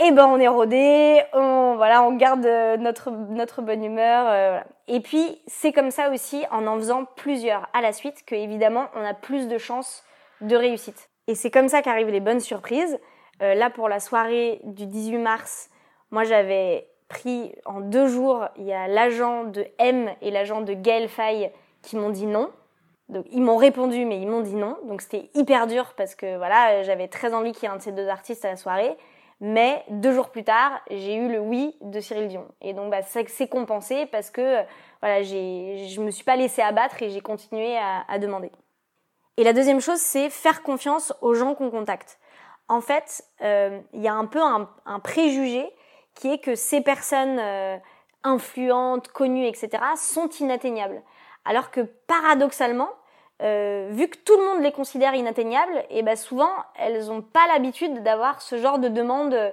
eh 0.00 0.10
ben 0.12 0.26
on 0.26 0.38
est 0.38 0.48
rodé, 0.48 1.22
on 1.32 1.76
voilà, 1.76 2.02
on 2.02 2.14
garde 2.14 2.44
euh, 2.44 2.76
notre 2.76 3.10
notre 3.10 3.62
bonne 3.62 3.82
humeur. 3.82 4.26
Euh. 4.28 4.60
Et 4.86 5.00
puis 5.00 5.40
c'est 5.46 5.72
comme 5.72 5.90
ça 5.90 6.10
aussi 6.10 6.44
en 6.50 6.66
en 6.66 6.76
faisant 6.76 7.06
plusieurs 7.16 7.66
à 7.72 7.80
la 7.80 7.94
suite 7.94 8.22
que 8.26 8.34
évidemment 8.34 8.88
on 8.94 9.02
a 9.02 9.14
plus 9.14 9.48
de 9.48 9.56
chances 9.56 10.04
de 10.42 10.56
réussite. 10.56 11.08
Et 11.26 11.34
c'est 11.34 11.50
comme 11.50 11.68
ça 11.68 11.80
qu'arrivent 11.80 12.10
les 12.10 12.20
bonnes 12.20 12.40
surprises. 12.40 13.00
Euh, 13.40 13.54
là 13.54 13.70
pour 13.70 13.88
la 13.88 13.98
soirée 13.98 14.60
du 14.64 14.84
18 14.84 15.16
mars, 15.16 15.70
moi 16.10 16.24
j'avais 16.24 16.86
pris 17.08 17.54
en 17.64 17.80
deux 17.80 18.08
jours, 18.08 18.44
il 18.58 18.66
y 18.66 18.74
a 18.74 18.88
l'agent 18.88 19.44
de 19.44 19.66
M 19.78 20.10
et 20.20 20.30
l'agent 20.30 20.60
de 20.60 20.74
Gaël 20.74 21.08
Faye 21.08 21.50
qui 21.82 21.96
m'ont 21.96 22.10
dit 22.10 22.26
non. 22.26 22.50
Donc 23.08 23.24
ils 23.30 23.40
m'ont 23.40 23.56
répondu 23.56 24.04
mais 24.04 24.20
ils 24.20 24.28
m'ont 24.28 24.42
dit 24.42 24.54
non. 24.54 24.76
Donc 24.84 25.02
c'était 25.02 25.30
hyper 25.34 25.66
dur 25.66 25.94
parce 25.96 26.14
que 26.14 26.36
voilà, 26.36 26.82
j'avais 26.82 27.08
très 27.08 27.34
envie 27.34 27.52
qu'il 27.52 27.64
y 27.64 27.66
ait 27.66 27.74
un 27.74 27.76
de 27.76 27.82
ces 27.82 27.92
deux 27.92 28.08
artistes 28.08 28.44
à 28.44 28.50
la 28.50 28.56
soirée. 28.56 28.96
Mais 29.40 29.84
deux 29.88 30.12
jours 30.12 30.30
plus 30.30 30.42
tard, 30.42 30.80
j'ai 30.90 31.14
eu 31.14 31.28
le 31.28 31.38
oui 31.38 31.76
de 31.80 32.00
Cyril 32.00 32.26
Dion. 32.28 32.48
Et 32.60 32.72
donc 32.72 32.90
bah, 32.90 33.02
c'est 33.02 33.48
compensé 33.48 34.06
parce 34.06 34.30
que 34.30 34.64
voilà, 35.00 35.22
je 35.22 36.00
me 36.00 36.10
suis 36.10 36.24
pas 36.24 36.34
laissée 36.34 36.62
abattre 36.62 37.02
et 37.02 37.10
j'ai 37.10 37.20
continué 37.20 37.78
à, 37.78 38.18
demander. 38.18 38.50
Et 39.36 39.44
la 39.44 39.52
deuxième 39.52 39.80
chose, 39.80 40.00
c'est 40.00 40.30
faire 40.30 40.62
confiance 40.62 41.14
aux 41.20 41.34
gens 41.34 41.54
qu'on 41.54 41.70
contacte. 41.70 42.18
En 42.66 42.80
fait, 42.80 43.24
euh, 43.42 43.80
il 43.92 44.02
y 44.02 44.08
a 44.08 44.14
un 44.14 44.26
peu 44.26 44.40
un, 44.42 44.98
préjugé 44.98 45.70
qui 46.14 46.32
est 46.32 46.38
que 46.38 46.56
ces 46.56 46.80
personnes 46.80 47.38
euh, 47.38 47.78
influentes, 48.24 49.08
connues, 49.08 49.46
etc., 49.46 49.68
sont 49.96 50.28
inatteignables. 50.40 51.00
Alors 51.48 51.72
que 51.72 51.80
paradoxalement, 52.06 52.90
euh, 53.42 53.88
vu 53.90 54.08
que 54.08 54.18
tout 54.18 54.36
le 54.36 54.44
monde 54.44 54.62
les 54.62 54.72
considère 54.72 55.14
inatteignables, 55.14 55.84
et 55.90 56.02
ben 56.02 56.14
souvent 56.14 56.50
elles 56.78 57.06
n'ont 57.06 57.22
pas 57.22 57.46
l'habitude 57.48 58.04
d'avoir 58.04 58.40
ce 58.40 58.58
genre 58.58 58.78
de 58.78 58.88
demande 58.88 59.52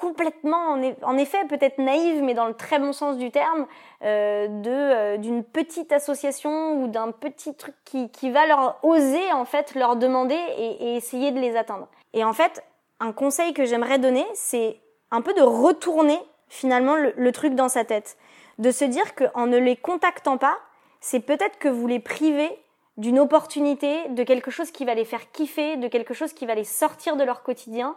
complètement, 0.00 0.78
en, 1.02 1.18
effet 1.18 1.44
peut-être 1.46 1.78
naïve, 1.78 2.22
mais 2.22 2.32
dans 2.32 2.46
le 2.46 2.54
très 2.54 2.78
bon 2.78 2.92
sens 2.92 3.18
du 3.18 3.30
terme, 3.30 3.66
euh, 4.02 4.48
de 4.48 4.70
euh, 4.70 5.16
d'une 5.18 5.44
petite 5.44 5.92
association 5.92 6.82
ou 6.82 6.88
d'un 6.88 7.12
petit 7.12 7.54
truc 7.54 7.74
qui, 7.84 8.10
qui 8.10 8.30
va 8.30 8.46
leur 8.46 8.78
oser 8.82 9.30
en 9.32 9.44
fait 9.44 9.74
leur 9.74 9.96
demander 9.96 10.38
et, 10.56 10.96
essayer 10.96 11.32
de 11.32 11.38
les 11.38 11.54
atteindre. 11.54 11.86
Et 12.14 12.24
en 12.24 12.32
fait, 12.32 12.64
un 12.98 13.12
conseil 13.12 13.52
que 13.52 13.66
j'aimerais 13.66 13.98
donner, 13.98 14.24
c'est 14.32 14.80
un 15.10 15.20
peu 15.20 15.34
de 15.34 15.42
retourner 15.42 16.18
finalement 16.48 16.96
le, 16.96 17.12
le 17.16 17.32
truc 17.32 17.54
dans 17.54 17.68
sa 17.68 17.84
tête, 17.84 18.16
de 18.58 18.70
se 18.70 18.86
dire 18.86 19.14
qu'en 19.14 19.46
ne 19.46 19.58
les 19.58 19.76
contactant 19.76 20.38
pas, 20.38 20.56
c'est 21.00 21.20
peut-être 21.20 21.58
que 21.58 21.68
vous 21.68 21.86
les 21.86 21.98
privez 21.98 22.50
d'une 22.96 23.18
opportunité, 23.18 24.08
de 24.10 24.22
quelque 24.22 24.50
chose 24.50 24.70
qui 24.70 24.84
va 24.84 24.94
les 24.94 25.06
faire 25.06 25.30
kiffer, 25.32 25.76
de 25.76 25.88
quelque 25.88 26.12
chose 26.12 26.34
qui 26.34 26.44
va 26.44 26.54
les 26.54 26.64
sortir 26.64 27.16
de 27.16 27.24
leur 27.24 27.42
quotidien. 27.42 27.96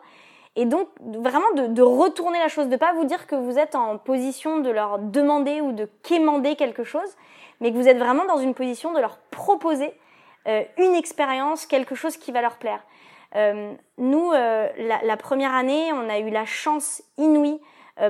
Et 0.55 0.65
donc, 0.65 0.88
vraiment 1.01 1.51
de, 1.55 1.81
retourner 1.81 2.39
la 2.39 2.48
chose, 2.48 2.69
de 2.69 2.77
pas 2.77 2.93
vous 2.93 3.05
dire 3.05 3.27
que 3.27 3.36
vous 3.36 3.57
êtes 3.57 3.75
en 3.75 3.98
position 3.98 4.60
de 4.60 4.69
leur 4.69 5.00
demander 5.00 5.62
ou 5.62 5.74
de 5.74 5.89
quémander 6.03 6.55
quelque 6.55 6.83
chose, 6.83 7.10
mais 7.60 7.72
que 7.72 7.77
vous 7.77 7.88
êtes 7.88 7.98
vraiment 7.98 8.25
dans 8.25 8.38
une 8.38 8.53
position 8.53 8.93
de 8.93 9.00
leur 9.00 9.17
proposer 9.31 9.93
euh, 10.48 10.63
une 10.77 10.93
expérience, 10.93 11.65
quelque 11.65 11.95
chose 11.95 12.17
qui 12.17 12.31
va 12.31 12.41
leur 12.41 12.57
plaire. 12.57 12.83
Euh, 13.36 13.74
nous, 13.98 14.31
euh, 14.31 14.69
la, 14.77 15.17
première 15.17 15.53
année, 15.53 15.91
on 15.91 16.07
a 16.07 16.19
eu 16.19 16.29
la 16.29 16.45
chance 16.45 17.03
inouïe 17.17 17.60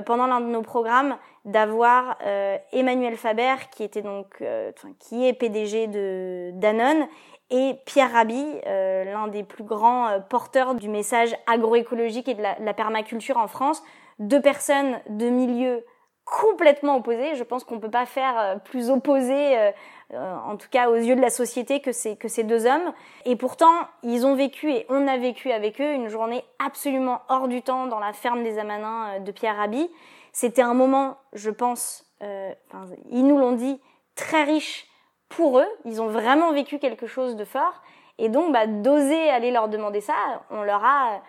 pendant 0.06 0.26
l'un 0.26 0.40
de 0.40 0.46
nos 0.46 0.62
programmes 0.62 1.18
d'avoir 1.44 2.16
euh, 2.24 2.56
Emmanuel 2.72 3.16
Faber 3.16 3.54
qui 3.70 3.84
était 3.84 4.02
donc 4.02 4.36
euh, 4.40 4.72
qui 4.98 5.26
est 5.26 5.32
PDG 5.32 5.88
de 5.88 6.50
Danone 6.54 7.06
et 7.50 7.74
Pierre 7.84 8.12
Rabhi, 8.12 8.42
euh, 8.66 9.04
l'un 9.04 9.28
des 9.28 9.42
plus 9.42 9.64
grands 9.64 10.20
porteurs 10.30 10.74
du 10.74 10.88
message 10.88 11.36
agroécologique 11.46 12.28
et 12.28 12.34
de 12.34 12.42
la, 12.42 12.74
permaculture 12.74 13.36
en 13.36 13.46
France, 13.48 13.82
deux 14.18 14.40
personnes 14.40 14.98
de 15.10 15.28
milieux 15.28 15.84
complètement 16.24 16.96
opposés. 16.96 17.34
Je 17.34 17.44
pense 17.44 17.64
qu'on 17.64 17.78
peut 17.78 17.90
pas 17.90 18.06
faire 18.06 18.38
euh, 18.38 18.56
plus 18.56 18.90
opposé, 18.90 19.58
euh, 19.58 19.70
euh, 20.14 20.36
en 20.46 20.56
tout 20.56 20.68
cas 20.70 20.88
aux 20.88 20.96
yeux 20.96 21.16
de 21.16 21.20
la 21.20 21.30
société, 21.30 21.80
que 21.80 21.92
ces, 21.92 22.16
que 22.16 22.28
ces 22.28 22.44
deux 22.44 22.66
hommes. 22.66 22.92
Et 23.24 23.36
pourtant, 23.36 23.74
ils 24.02 24.26
ont 24.26 24.34
vécu 24.34 24.72
et 24.72 24.86
on 24.88 25.06
a 25.06 25.16
vécu 25.18 25.52
avec 25.52 25.80
eux 25.80 25.92
une 25.92 26.08
journée 26.08 26.44
absolument 26.64 27.20
hors 27.28 27.48
du 27.48 27.62
temps 27.62 27.86
dans 27.86 27.98
la 27.98 28.12
ferme 28.12 28.42
des 28.42 28.58
Amanins 28.58 29.20
de 29.20 29.32
Pierre 29.32 29.56
Rabhi. 29.56 29.90
C'était 30.34 30.62
un 30.62 30.74
moment, 30.74 31.16
je 31.32 31.48
pense, 31.48 32.04
enfin, 32.20 32.86
ils 33.10 33.24
nous 33.24 33.38
l'ont 33.38 33.52
dit, 33.52 33.80
très 34.16 34.42
riche 34.42 34.86
pour 35.28 35.60
eux. 35.60 35.68
Ils 35.84 36.02
ont 36.02 36.08
vraiment 36.08 36.52
vécu 36.52 36.80
quelque 36.80 37.06
chose 37.06 37.36
de 37.36 37.44
fort. 37.44 37.82
Et 38.18 38.28
donc, 38.28 38.52
bah, 38.52 38.66
d'oser 38.66 39.30
aller 39.30 39.52
leur 39.52 39.68
demander 39.68 40.00
ça, 40.00 40.14
on 40.50 40.62
leur 40.62 40.84
a 40.84 41.22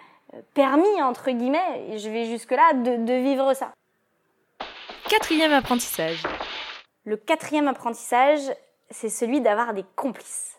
permis, 0.55 1.01
entre 1.03 1.29
guillemets, 1.29 1.85
et 1.88 2.00
je 2.00 2.09
vais 2.09 2.25
jusque-là, 2.25 2.74
de, 2.74 3.05
de 3.05 3.13
vivre 3.13 3.53
ça. 3.53 3.71
Quatrième 5.07 5.53
apprentissage. 5.53 6.24
Le 7.05 7.15
quatrième 7.15 7.67
apprentissage, 7.67 8.41
c'est 8.89 9.09
celui 9.09 9.39
d'avoir 9.39 9.75
des 9.75 9.85
complices. 9.95 10.57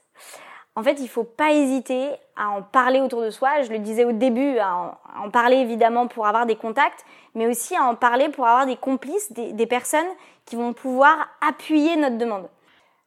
En 0.79 0.83
fait, 0.83 1.01
il 1.01 1.09
faut 1.09 1.25
pas 1.25 1.53
hésiter 1.53 2.11
à 2.37 2.51
en 2.51 2.63
parler 2.63 3.01
autour 3.01 3.23
de 3.23 3.31
soi. 3.31 3.63
Je 3.63 3.73
le 3.73 3.79
disais 3.79 4.05
au 4.05 4.13
début, 4.13 4.59
à 4.59 4.99
en, 5.19 5.31
parler 5.31 5.57
évidemment 5.57 6.07
pour 6.07 6.27
avoir 6.27 6.45
des 6.45 6.57
contacts, 6.57 7.07
mais 7.35 7.47
aussi 7.47 7.75
à 7.75 7.83
en 7.83 7.95
parler 7.95 8.29
pour 8.29 8.47
avoir 8.47 8.67
des 8.67 8.77
complices, 8.77 9.33
des, 9.33 9.67
personnes 9.67 10.07
qui 10.45 10.55
vont 10.55 10.75
pouvoir 10.75 11.17
appuyer 11.41 11.97
notre 11.97 12.19
demande. 12.19 12.49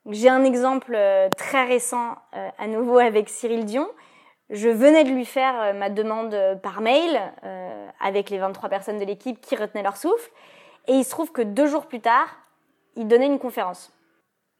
J'ai 0.09 0.29
un 0.29 0.43
exemple 0.43 0.93
euh, 0.95 1.29
très 1.37 1.65
récent 1.65 2.15
euh, 2.35 2.49
à 2.57 2.65
nouveau 2.65 2.97
avec 2.97 3.29
Cyril 3.29 3.65
Dion. 3.65 3.87
Je 4.49 4.69
venais 4.69 5.03
de 5.03 5.11
lui 5.11 5.25
faire 5.25 5.61
euh, 5.61 5.73
ma 5.73 5.91
demande 5.91 6.35
par 6.63 6.81
mail 6.81 7.21
avec 7.99 8.31
les 8.31 8.39
23 8.39 8.67
personnes 8.69 8.97
de 8.97 9.05
l'équipe 9.05 9.39
qui 9.41 9.55
retenaient 9.55 9.83
leur 9.83 9.97
souffle. 9.97 10.31
Et 10.87 10.93
il 10.93 11.03
se 11.03 11.11
trouve 11.11 11.31
que 11.31 11.43
deux 11.43 11.67
jours 11.67 11.85
plus 11.85 12.01
tard, 12.01 12.35
il 12.95 13.07
donnait 13.07 13.27
une 13.27 13.37
conférence. 13.37 13.93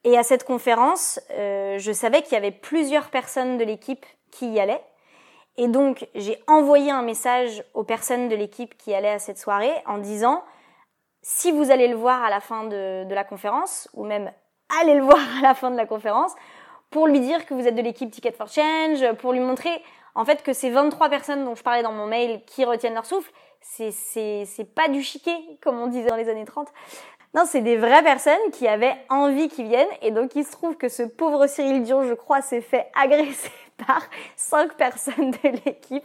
Et 0.04 0.18
à 0.18 0.24
cette 0.24 0.46
conférence, 0.46 1.20
euh, 1.32 1.78
je 1.78 1.92
savais 1.92 2.22
qu'il 2.22 2.34
y 2.34 2.38
avait 2.38 2.52
plusieurs 2.52 3.10
personnes 3.10 3.58
de 3.58 3.66
l'équipe 3.66 4.06
qui 4.32 4.50
y 4.50 4.60
allaient. 4.60 4.84
Et 5.58 5.68
donc, 5.68 6.08
j'ai 6.16 6.42
envoyé 6.48 6.90
un 6.90 7.02
message 7.02 7.64
aux 7.74 7.84
personnes 7.84 8.30
de 8.30 8.36
l'équipe 8.36 8.78
qui 8.78 8.94
allaient 8.94 9.10
à 9.10 9.20
cette 9.20 9.38
soirée 9.38 9.74
en 9.86 9.98
disant, 9.98 10.44
si 11.22 11.52
vous 11.52 11.70
allez 11.70 11.90
le 11.90 11.96
voir 11.96 12.24
à 12.24 12.30
la 12.30 12.40
fin 12.40 12.64
de, 12.64 13.14
la 13.14 13.26
conférence, 13.26 13.90
ou 13.94 14.06
même 14.06 14.32
allez 14.82 14.96
le 14.96 15.04
voir 15.04 15.20
à 15.40 15.42
la 15.42 15.54
fin 15.54 15.70
de 15.70 15.76
la 15.76 15.86
conférence, 15.86 16.34
pour 16.92 17.08
lui 17.08 17.20
dire 17.20 17.46
que 17.46 17.54
vous 17.54 17.68
êtes 17.68 17.76
de 17.76 17.82
l'équipe 17.82 18.10
Ticket 18.10 18.32
for 18.32 18.48
Change, 18.48 19.14
pour 19.18 19.34
lui 19.34 19.42
montrer 19.42 19.84
en 20.16 20.26
fait 20.26 20.44
que 20.44 20.54
ces 20.54 20.70
23 20.70 21.10
personnes 21.10 21.46
dont 21.46 21.56
je 21.56 21.62
parlais 21.62 21.84
dans 21.84 21.92
mon 21.92 22.08
mail 22.08 22.42
qui 22.46 22.66
retiennent 22.66 22.96
leur 22.96 23.06
souffle, 23.06 23.32
c'est, 23.62 23.92
c'est, 23.92 24.46
c'est 24.46 24.74
pas 24.74 24.88
du 24.88 25.04
chiquet, 25.04 25.38
comme 25.62 25.80
on 25.80 25.88
disait 25.88 26.10
dans 26.10 26.16
les 26.16 26.30
années 26.30 26.46
30. 26.46 26.70
Non, 27.36 27.44
c'est 27.46 27.62
des 27.62 27.78
vraies 27.78 28.02
personnes 28.02 28.34
qui 28.52 28.68
avaient 28.68 28.96
envie 29.10 29.50
qu'ils 29.50 29.68
viennent. 29.68 29.88
Et 30.02 30.10
donc, 30.10 30.36
il 30.36 30.44
se 30.44 30.52
trouve 30.52 30.76
que 30.76 30.90
ce 30.90 31.04
pauvre 31.04 31.46
Cyril 31.46 31.84
Dion, 31.84 32.04
je 32.04 32.16
crois, 32.16 32.42
s'est 32.42 32.62
fait 32.62 32.88
agresser 33.00 33.52
par 33.86 34.02
cinq 34.36 34.74
personnes 34.74 35.32
de 35.32 35.50
l'équipe 35.64 36.04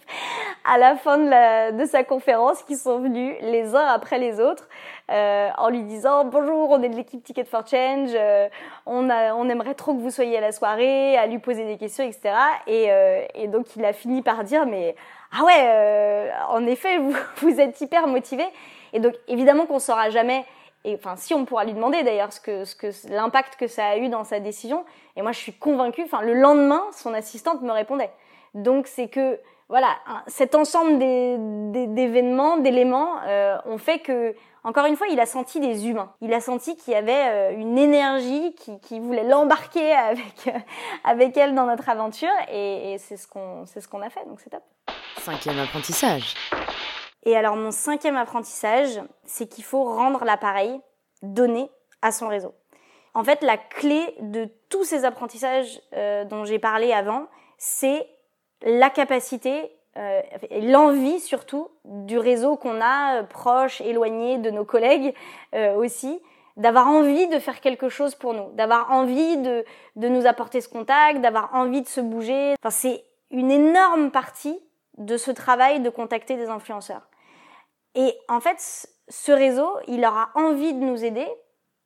à 0.64 0.78
la 0.78 0.96
fin 0.96 1.18
de, 1.18 1.84
sa 1.86 2.04
conférence 2.04 2.62
qui 2.62 2.76
sont 2.76 3.00
venus 3.00 3.34
les 3.40 3.74
uns 3.74 3.86
après 3.86 4.18
les 4.18 4.38
autres 4.38 4.68
euh, 5.10 5.48
en 5.58 5.70
lui 5.70 5.82
disant 5.82 6.24
bonjour 6.24 6.70
on 6.70 6.82
est 6.84 6.88
de 6.88 6.94
l'équipe 6.94 7.24
Ticket 7.24 7.44
for 7.44 7.66
Change 7.66 8.10
euh, 8.14 8.48
on, 8.86 9.10
a, 9.10 9.34
on 9.34 9.48
aimerait 9.48 9.74
trop 9.74 9.92
que 9.92 10.00
vous 10.00 10.12
soyez 10.12 10.38
à 10.38 10.40
la 10.40 10.52
soirée 10.52 11.16
à 11.18 11.26
lui 11.26 11.40
poser 11.40 11.66
des 11.66 11.76
questions 11.76 12.04
etc 12.04 12.32
et, 12.68 12.92
euh, 12.92 13.24
et 13.34 13.48
donc 13.48 13.66
il 13.74 13.84
a 13.84 13.92
fini 13.92 14.22
par 14.22 14.44
dire 14.44 14.66
mais 14.66 14.94
ah 15.36 15.44
ouais 15.44 16.32
en 16.50 16.64
effet 16.66 16.98
vous, 16.98 17.14
vous 17.38 17.60
êtes 17.60 17.80
hyper 17.80 18.06
motivé 18.06 18.44
et 18.92 19.00
donc 19.00 19.14
évidemment 19.26 19.66
qu'on 19.66 19.80
saura 19.80 20.10
jamais 20.10 20.44
et 20.84 20.94
enfin 20.94 21.16
si 21.16 21.34
on 21.34 21.44
pourra 21.44 21.64
lui 21.64 21.72
demander 21.72 22.02
d'ailleurs 22.02 22.32
ce 22.32 22.40
que, 22.40 23.12
l'impact 23.12 23.56
que 23.56 23.66
ça 23.66 23.86
a 23.86 23.96
eu 23.96 24.08
dans 24.08 24.24
sa 24.24 24.40
décision. 24.40 24.84
Et 25.16 25.22
moi 25.22 25.32
je 25.32 25.38
suis 25.38 25.52
convaincue. 25.52 26.02
Enfin 26.04 26.22
le 26.22 26.34
lendemain, 26.34 26.82
son 26.92 27.14
assistante 27.14 27.62
me 27.62 27.72
répondait. 27.72 28.10
Donc 28.54 28.86
c'est 28.86 29.08
que 29.08 29.38
voilà, 29.68 29.96
cet 30.26 30.54
ensemble 30.54 30.98
d'événements, 30.98 32.58
d'éléments, 32.58 33.16
euh, 33.26 33.56
ont 33.64 33.78
fait 33.78 33.98
que, 33.98 34.34
encore 34.62 34.84
une 34.84 34.96
fois, 34.96 35.06
il 35.08 35.18
a 35.20 35.26
senti 35.26 35.58
des 35.58 35.88
humains. 35.88 36.12
Il 36.20 36.34
a 36.34 36.40
senti 36.40 36.76
qu'il 36.76 36.92
y 36.92 36.96
avait 36.96 37.12
euh, 37.12 37.56
une 37.56 37.78
énergie 37.78 38.54
qui, 38.82 39.00
voulait 39.00 39.24
l'embarquer 39.24 39.92
avec, 39.94 40.50
avec 41.02 41.36
elle 41.36 41.54
dans 41.54 41.64
notre 41.66 41.88
aventure, 41.88 42.28
et, 42.52 42.96
c'est 42.98 43.16
ce 43.16 43.26
qu'on 43.26 43.64
ce 43.66 43.88
qu'on 43.88 44.02
a 44.02 44.10
fait, 44.10 44.24
donc 44.26 44.40
c'est 44.40 44.50
top. 44.50 44.62
Cinquième 45.18 45.58
apprentissage. 45.58 46.34
Et 47.24 47.36
alors 47.36 47.56
mon 47.56 47.70
cinquième 47.70 48.16
apprentissage, 48.16 49.00
c'est 49.24 49.46
qu'il 49.48 49.64
faut 49.64 49.84
rendre 49.84 50.24
l'appareil 50.24 50.80
donné 51.22 51.70
à 52.02 52.12
son 52.12 52.28
réseau. 52.28 52.54
En 53.14 53.22
fait, 53.22 53.42
la 53.42 53.56
clé 53.56 54.14
de 54.20 54.48
tous 54.68 54.84
ces 54.84 55.04
apprentissages 55.04 55.80
euh, 55.94 56.24
dont 56.24 56.44
j'ai 56.44 56.58
parlé 56.58 56.92
avant, 56.92 57.26
c'est 57.58 58.06
la 58.62 58.90
capacité 58.90 59.70
euh, 59.96 60.20
l'envie 60.60 61.20
surtout 61.20 61.68
du 61.84 62.18
réseau 62.18 62.56
qu'on 62.56 62.80
a 62.80 63.20
euh, 63.20 63.22
proche, 63.22 63.80
éloigné 63.80 64.38
de 64.38 64.50
nos 64.50 64.64
collègues 64.64 65.14
aussi, 65.76 66.20
d'avoir 66.56 66.88
envie 66.88 67.28
de 67.28 67.38
faire 67.38 67.60
quelque 67.60 67.88
chose 67.88 68.14
pour 68.16 68.34
nous, 68.34 68.50
d'avoir 68.54 68.90
envie 68.90 69.36
de, 69.38 69.64
de 69.96 70.08
nous 70.08 70.26
apporter 70.26 70.60
ce 70.60 70.68
contact, 70.68 71.20
d'avoir 71.20 71.54
envie 71.54 71.82
de 71.82 71.88
se 71.88 72.00
bouger. 72.00 72.54
Enfin, 72.60 72.70
c'est 72.70 73.04
une 73.30 73.50
énorme 73.50 74.10
partie 74.10 74.58
de 74.98 75.16
ce 75.16 75.30
travail 75.30 75.80
de 75.80 75.90
contacter 75.90 76.36
des 76.36 76.48
influenceurs. 76.48 77.02
Et 77.94 78.14
en 78.28 78.40
fait, 78.40 78.88
ce 79.08 79.32
réseau, 79.32 79.70
il 79.86 80.04
aura 80.04 80.30
envie 80.34 80.74
de 80.74 80.84
nous 80.84 81.04
aider 81.04 81.26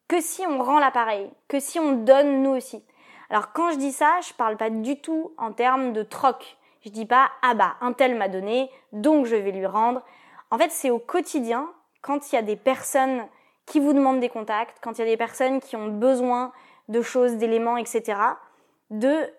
que 0.09 0.21
si 0.21 0.45
on 0.47 0.63
rend 0.63 0.79
l'appareil, 0.79 1.31
que 1.49 1.61
si 1.61 1.79
on 1.79 1.93
donne 1.93 2.43
nous 2.43 2.57
aussi. 2.57 2.83
Alors 3.31 3.53
quand 3.53 3.71
je 3.73 3.77
dis 3.77 3.93
ça, 3.93 4.21
je 4.27 4.33
parle 4.33 4.57
pas 4.57 4.71
du 4.71 5.01
tout 5.01 5.35
en 5.37 5.53
termes 5.53 5.93
de 5.93 6.03
troc. 6.03 6.57
Je 6.85 6.91
dis 6.91 7.05
pas 7.05 7.31
ah 7.43 7.55
bah 7.55 7.77
un 7.81 7.93
tel 7.93 8.17
m'a 8.17 8.29
donné, 8.29 8.71
donc 8.93 9.27
je 9.27 9.37
vais 9.37 9.53
lui 9.53 9.67
rendre. 9.67 10.03
En 10.51 10.57
fait, 10.57 10.71
c'est 10.71 10.91
au 10.91 10.99
quotidien 10.99 11.69
quand 12.01 12.33
il 12.33 12.37
y 12.37 12.39
a 12.39 12.43
des 12.43 12.57
personnes 12.57 13.27
qui 13.67 13.81
vous 13.81 13.93
demandent 13.93 14.21
des 14.21 14.31
contacts, 14.31 14.79
quand 14.81 14.93
il 14.93 15.01
y 15.01 15.03
a 15.03 15.11
des 15.11 15.19
personnes 15.19 15.61
qui 15.61 15.77
ont 15.77 15.89
besoin 15.89 16.53
de 16.89 17.03
choses, 17.03 17.37
d'éléments, 17.37 17.77
etc. 17.77 18.19
De 18.91 19.31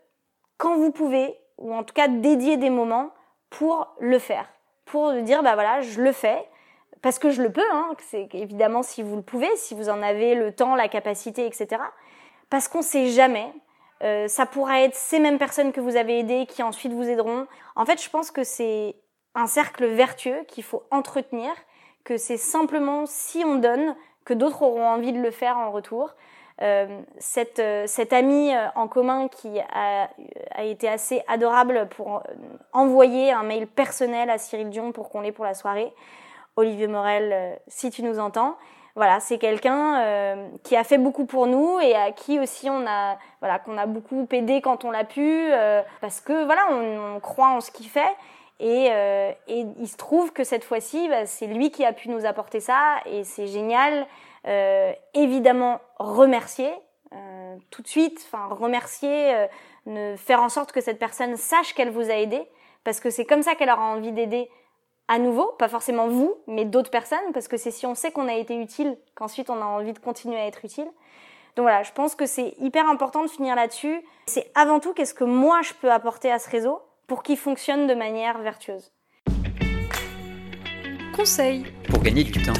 quand 0.58 0.76
vous 0.76 0.92
pouvez, 0.92 1.36
ou 1.58 1.74
en 1.74 1.84
tout 1.84 1.96
cas 1.96 2.08
dédier 2.08 2.58
des 2.58 2.70
moments 2.70 3.10
pour 3.50 3.88
le 4.00 4.20
faire, 4.20 4.48
pour 4.86 5.14
dire 5.14 5.42
bah 5.42 5.56
voilà 5.56 5.82
je 5.82 6.00
le 6.00 6.12
fais, 6.12 6.48
parce 7.02 7.20
que 7.20 7.30
je 7.30 7.42
le 7.42 7.52
peux, 7.52 7.70
hein, 7.72 7.96
c'est 8.00 8.30
évidemment 8.34 8.84
si 8.84 9.04
vous 9.04 9.16
le 9.16 9.22
pouvez, 9.22 9.50
si 9.56 9.74
vous 9.74 9.90
en 9.90 10.02
avez 10.02 10.36
le 10.36 10.54
temps, 10.54 10.76
la 10.76 10.88
capacité, 10.88 11.46
etc. 11.46 11.82
Parce 12.50 12.68
qu'on 12.68 12.82
sait 12.82 13.08
jamais. 13.08 13.52
Euh, 14.02 14.28
ça 14.28 14.46
pourra 14.46 14.82
être 14.82 14.96
ces 14.96 15.20
mêmes 15.20 15.38
personnes 15.38 15.72
que 15.72 15.82
vous 15.82 15.96
avez 15.96 16.20
aidées 16.20 16.46
qui 16.46 16.64
ensuite 16.64 16.94
vous 16.94 17.08
aideront. 17.08 17.48
En 17.76 17.86
fait, 17.86 18.02
je 18.02 18.10
pense 18.10 18.32
que 18.32 18.44
c'est 18.44 18.96
un 19.36 19.48
cercle 19.48 19.86
vertueux 19.86 20.44
qu'il 20.48 20.64
faut 20.64 20.84
entretenir, 20.92 21.52
que 22.04 22.18
c'est 22.18 22.38
simplement 22.38 23.06
si 23.06 23.44
on 23.46 23.56
donne 23.56 23.96
que 24.26 24.34
d'autres 24.34 24.62
auront 24.62 24.88
envie 24.88 25.12
de 25.12 25.20
le 25.20 25.32
faire 25.32 25.58
en 25.58 25.72
retour. 25.72 26.14
Euh, 26.62 27.02
cette, 27.20 27.60
euh, 27.60 27.86
cette 27.88 28.12
amie 28.12 28.54
euh, 28.54 28.68
en 28.76 28.90
commun 28.90 29.30
qui 29.30 29.48
a, 29.72 30.10
a, 30.52 30.64
été 30.64 30.90
assez 30.90 31.24
adorable 31.30 31.88
pour 31.90 32.22
envoyer 32.74 33.32
un 33.32 33.44
mail 33.44 33.66
personnel 33.66 34.30
à 34.30 34.38
Cyril 34.38 34.70
Dion 34.70 34.92
pour 34.92 35.10
qu'on 35.10 35.22
l'ait 35.22 35.32
pour 35.32 35.46
la 35.46 35.54
soirée. 35.54 35.94
Olivier 36.60 36.88
Morel, 36.88 37.32
euh, 37.32 37.56
si 37.68 37.90
tu 37.90 38.04
nous 38.04 38.20
entends. 38.20 38.58
Voilà, 38.96 39.22
c'est 39.22 39.38
quelqu'un 39.38 40.02
euh, 40.02 40.50
qui 40.64 40.76
a 40.76 40.84
fait 40.84 40.98
beaucoup 40.98 41.26
pour 41.26 41.48
nous 41.48 41.80
et 41.80 41.96
à 41.96 42.12
qui 42.12 42.38
aussi 42.38 42.70
on 42.70 42.86
a, 42.86 43.18
voilà, 43.40 43.58
qu'on 43.60 43.78
a 43.78 43.86
beaucoup 43.86 44.28
aidé 44.32 44.60
quand 44.62 44.84
on 44.84 44.92
l'a 44.92 45.06
pu, 45.06 45.22
euh, 45.24 45.82
parce 46.02 46.20
que 46.20 46.44
voilà, 46.44 46.68
on, 46.72 47.20
croit 47.22 47.50
en 47.50 47.62
ce 47.62 47.72
qu'il 47.72 47.88
fait. 47.88 48.16
Et, 48.60 48.90
il 49.48 49.88
se 49.88 49.96
trouve 49.96 50.34
que 50.34 50.44
cette 50.44 50.66
fois-ci, 50.66 51.08
bah, 51.08 51.26
c'est 51.26 51.48
lui 51.48 51.72
qui 51.72 51.86
a 51.86 51.94
pu 51.94 52.10
nous 52.10 52.26
apporter 52.26 52.60
ça 52.60 52.98
et 53.06 53.24
c'est 53.24 53.48
génial. 53.48 54.06
évidemment, 55.14 55.80
remercier 55.98 56.70
tout 57.72 57.82
de 57.82 57.88
suite, 57.88 58.20
enfin 58.28 58.54
remercier, 58.54 59.48
ne, 59.86 60.16
faire 60.18 60.42
en 60.42 60.50
sorte 60.50 60.74
que 60.74 60.82
cette 60.82 61.00
personne 61.00 61.38
sache 61.38 61.74
qu'elle 61.74 61.90
vous 61.90 62.10
a 62.12 62.16
aidé, 62.16 62.42
parce 62.84 63.00
que 63.00 63.10
c'est 63.10 63.26
comme 63.26 63.44
ça 63.44 63.56
qu'elle 63.56 63.70
aura 63.70 63.86
envie 63.86 64.12
d'aider 64.12 64.50
à 65.10 65.18
nouveau, 65.18 65.52
pas 65.58 65.68
forcément 65.68 66.08
vous, 66.08 66.36
mais 66.46 66.66
d'autres 66.66 66.92
personnes, 66.92 67.34
parce 67.34 67.48
que 67.48 67.58
c'est 67.58 67.72
si 67.72 67.88
on 67.88 67.96
sait 67.96 68.12
qu'on 68.12 68.28
a 68.28 68.36
été 68.36 68.56
utile 68.56 68.96
qu'ensuite 69.16 69.50
on 69.50 69.60
a 69.60 69.66
envie 69.66 69.92
de 69.92 69.98
continuer 69.98 70.38
à 70.38 70.46
être 70.46 70.64
utile. 70.64 70.86
Donc 71.56 71.64
voilà, 71.64 71.82
je 71.82 71.92
pense 71.92 72.14
que 72.14 72.28
c'est 72.28 72.54
hyper 72.60 72.88
important 72.88 73.24
de 73.24 73.28
finir 73.28 73.56
là-dessus. 73.56 74.02
C'est 74.28 74.52
avant 74.54 74.80
tout 74.80 74.94
qu'est-ce 74.94 75.16
que 75.16 75.24
moi 75.24 75.64
je 75.64 75.74
peux 75.74 75.92
apporter 75.92 76.32
à 76.32 76.38
ce 76.38 76.48
réseau 76.48 76.80
pour 77.08 77.24
qu'il 77.24 77.38
fonctionne 77.38 77.88
de 77.88 77.96
manière 77.96 78.38
vertueuse. 78.38 78.94
Conseil 81.16 81.66
pour 81.90 82.04
gagner 82.04 82.24
du 82.24 82.32
temps. 82.44 82.54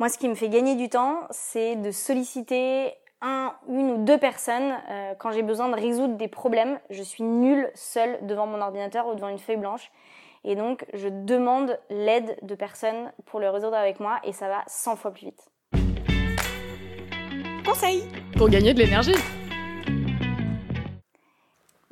Moi, 0.00 0.08
ce 0.08 0.18
qui 0.18 0.28
me 0.28 0.34
fait 0.34 0.48
gagner 0.48 0.74
du 0.74 0.88
temps, 0.88 1.20
c'est 1.30 1.76
de 1.76 1.92
solliciter 1.92 2.94
un, 3.22 3.54
une 3.68 3.90
ou 3.90 4.04
deux 4.04 4.18
personnes 4.18 4.74
euh, 4.88 5.14
quand 5.18 5.30
j'ai 5.32 5.42
besoin 5.42 5.68
de 5.68 5.74
résoudre 5.74 6.16
des 6.16 6.28
problèmes. 6.28 6.78
Je 6.90 7.02
suis 7.02 7.22
nulle 7.22 7.70
seule 7.74 8.18
devant 8.22 8.46
mon 8.46 8.60
ordinateur 8.60 9.06
ou 9.06 9.14
devant 9.14 9.28
une 9.28 9.38
feuille 9.38 9.56
blanche. 9.56 9.90
Et 10.44 10.56
donc, 10.56 10.86
je 10.94 11.08
demande 11.08 11.78
l'aide 11.90 12.38
de 12.42 12.54
personnes 12.54 13.12
pour 13.26 13.40
le 13.40 13.50
résoudre 13.50 13.76
avec 13.76 14.00
moi 14.00 14.20
et 14.24 14.32
ça 14.32 14.48
va 14.48 14.62
100 14.66 14.96
fois 14.96 15.10
plus 15.10 15.26
vite. 15.26 15.50
Conseil 17.64 18.04
Pour 18.36 18.48
gagner 18.48 18.72
de 18.72 18.78
l'énergie. 18.78 19.14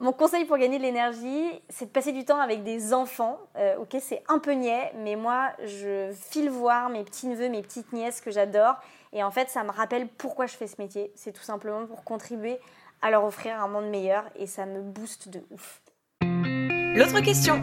Mon 0.01 0.13
conseil 0.13 0.45
pour 0.45 0.57
gagner 0.57 0.79
de 0.79 0.83
l'énergie, 0.85 1.61
c'est 1.69 1.87
de 1.87 1.91
passer 1.91 2.13
du 2.13 2.25
temps 2.25 2.41
avec 2.41 2.63
des 2.63 2.95
enfants. 2.95 3.37
Euh, 3.57 3.79
ok, 3.79 3.97
c'est 4.01 4.23
un 4.29 4.39
peu 4.39 4.53
niais, 4.53 4.93
mais 4.97 5.17
moi, 5.17 5.51
je 5.65 6.13
file 6.13 6.51
voir 6.51 6.89
mes 6.89 7.03
petits-neveux, 7.03 7.49
mes 7.49 7.63
petites 7.63 7.93
nièces 7.93 8.21
que 8.21 8.31
j'adore. 8.31 8.77
Et 9.13 9.23
en 9.23 9.31
fait, 9.31 9.49
ça 9.49 9.65
me 9.65 9.71
rappelle 9.71 10.09
pourquoi 10.09 10.47
je 10.47 10.57
fais 10.57 10.67
ce 10.67 10.81
métier. 10.81 11.13
C'est 11.15 11.33
tout 11.33 11.43
simplement 11.43 11.87
pour 11.87 12.05
contribuer 12.05 12.59
à 13.01 13.11
leur 13.11 13.25
offrir 13.25 13.63
un 13.63 13.69
monde 13.69 13.89
meilleur 13.89 14.25
et 14.37 14.47
ça 14.47 14.67
me 14.67 14.83
booste 14.83 15.29
de 15.29 15.43
ouf. 15.51 15.81
L'autre 16.21 17.21
question 17.21 17.63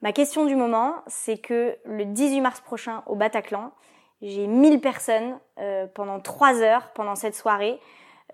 Ma 0.00 0.12
question 0.12 0.46
du 0.46 0.56
moment, 0.56 0.96
c'est 1.06 1.38
que 1.38 1.76
le 1.84 2.04
18 2.04 2.40
mars 2.40 2.60
prochain 2.60 3.02
au 3.06 3.14
Bataclan, 3.14 3.72
j'ai 4.20 4.46
1000 4.46 4.80
personnes 4.80 5.38
euh, 5.58 5.86
pendant 5.86 6.18
3 6.18 6.60
heures 6.60 6.92
pendant 6.92 7.14
cette 7.14 7.36
soirée. 7.36 7.78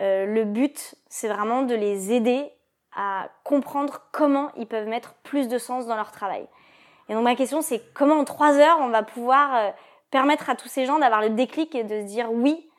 Euh, 0.01 0.25
le 0.25 0.45
but, 0.45 0.95
c'est 1.09 1.27
vraiment 1.27 1.61
de 1.61 1.75
les 1.75 2.11
aider 2.11 2.51
à 2.95 3.29
comprendre 3.43 4.01
comment 4.11 4.51
ils 4.57 4.67
peuvent 4.67 4.87
mettre 4.87 5.13
plus 5.23 5.47
de 5.47 5.57
sens 5.57 5.85
dans 5.85 5.95
leur 5.95 6.11
travail. 6.11 6.47
Et 7.07 7.13
donc 7.13 7.23
ma 7.23 7.35
question 7.35 7.61
c'est 7.61 7.81
comment 7.93 8.19
en 8.19 8.23
trois 8.23 8.57
heures 8.57 8.77
on 8.81 8.89
va 8.89 9.03
pouvoir 9.03 9.55
euh, 9.55 9.69
permettre 10.11 10.49
à 10.49 10.55
tous 10.55 10.67
ces 10.67 10.85
gens 10.85 10.99
d'avoir 10.99 11.21
le 11.21 11.29
déclic 11.29 11.75
et 11.75 11.83
de 11.83 12.01
se 12.01 12.05
dire 12.05 12.31
oui, 12.31 12.69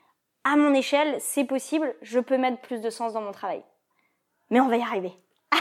à 0.43 0.55
mon 0.55 0.73
échelle, 0.73 1.17
c'est 1.19 1.45
possible, 1.45 1.93
je 2.01 2.19
peux 2.19 2.37
mettre 2.37 2.59
plus 2.61 2.81
de 2.81 2.89
sens 2.89 3.13
dans 3.13 3.21
mon 3.21 3.31
travail. 3.31 3.63
Mais 4.49 4.59
on 4.59 4.67
va 4.67 4.77
y 4.77 4.81
arriver. 4.81 5.13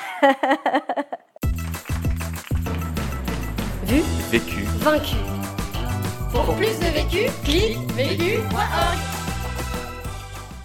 Vu, 3.85 4.03
Vécu. 4.31 4.63
vaincu. 4.79 5.17
Pour 6.33 6.55
plus 6.57 6.79
de 6.79 6.87
vécu, 6.95 7.29
clique 7.45 7.79
vécu.org. 7.93 8.99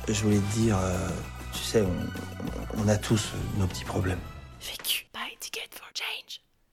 Je 0.08 0.24
voulais 0.24 0.38
te 0.38 0.54
dire, 0.54 0.78
euh, 0.78 1.10
tu 1.52 1.60
sais, 1.60 1.82
on, 1.82 2.82
on 2.84 2.88
a 2.88 2.96
tous 2.98 3.34
nos 3.58 3.66
petits 3.66 3.86
problèmes. 3.86 4.20
Vécu. 4.62 5.08
Buy 5.14 5.36
ticket 5.40 5.68
for 5.72 5.88
change. 5.96 6.40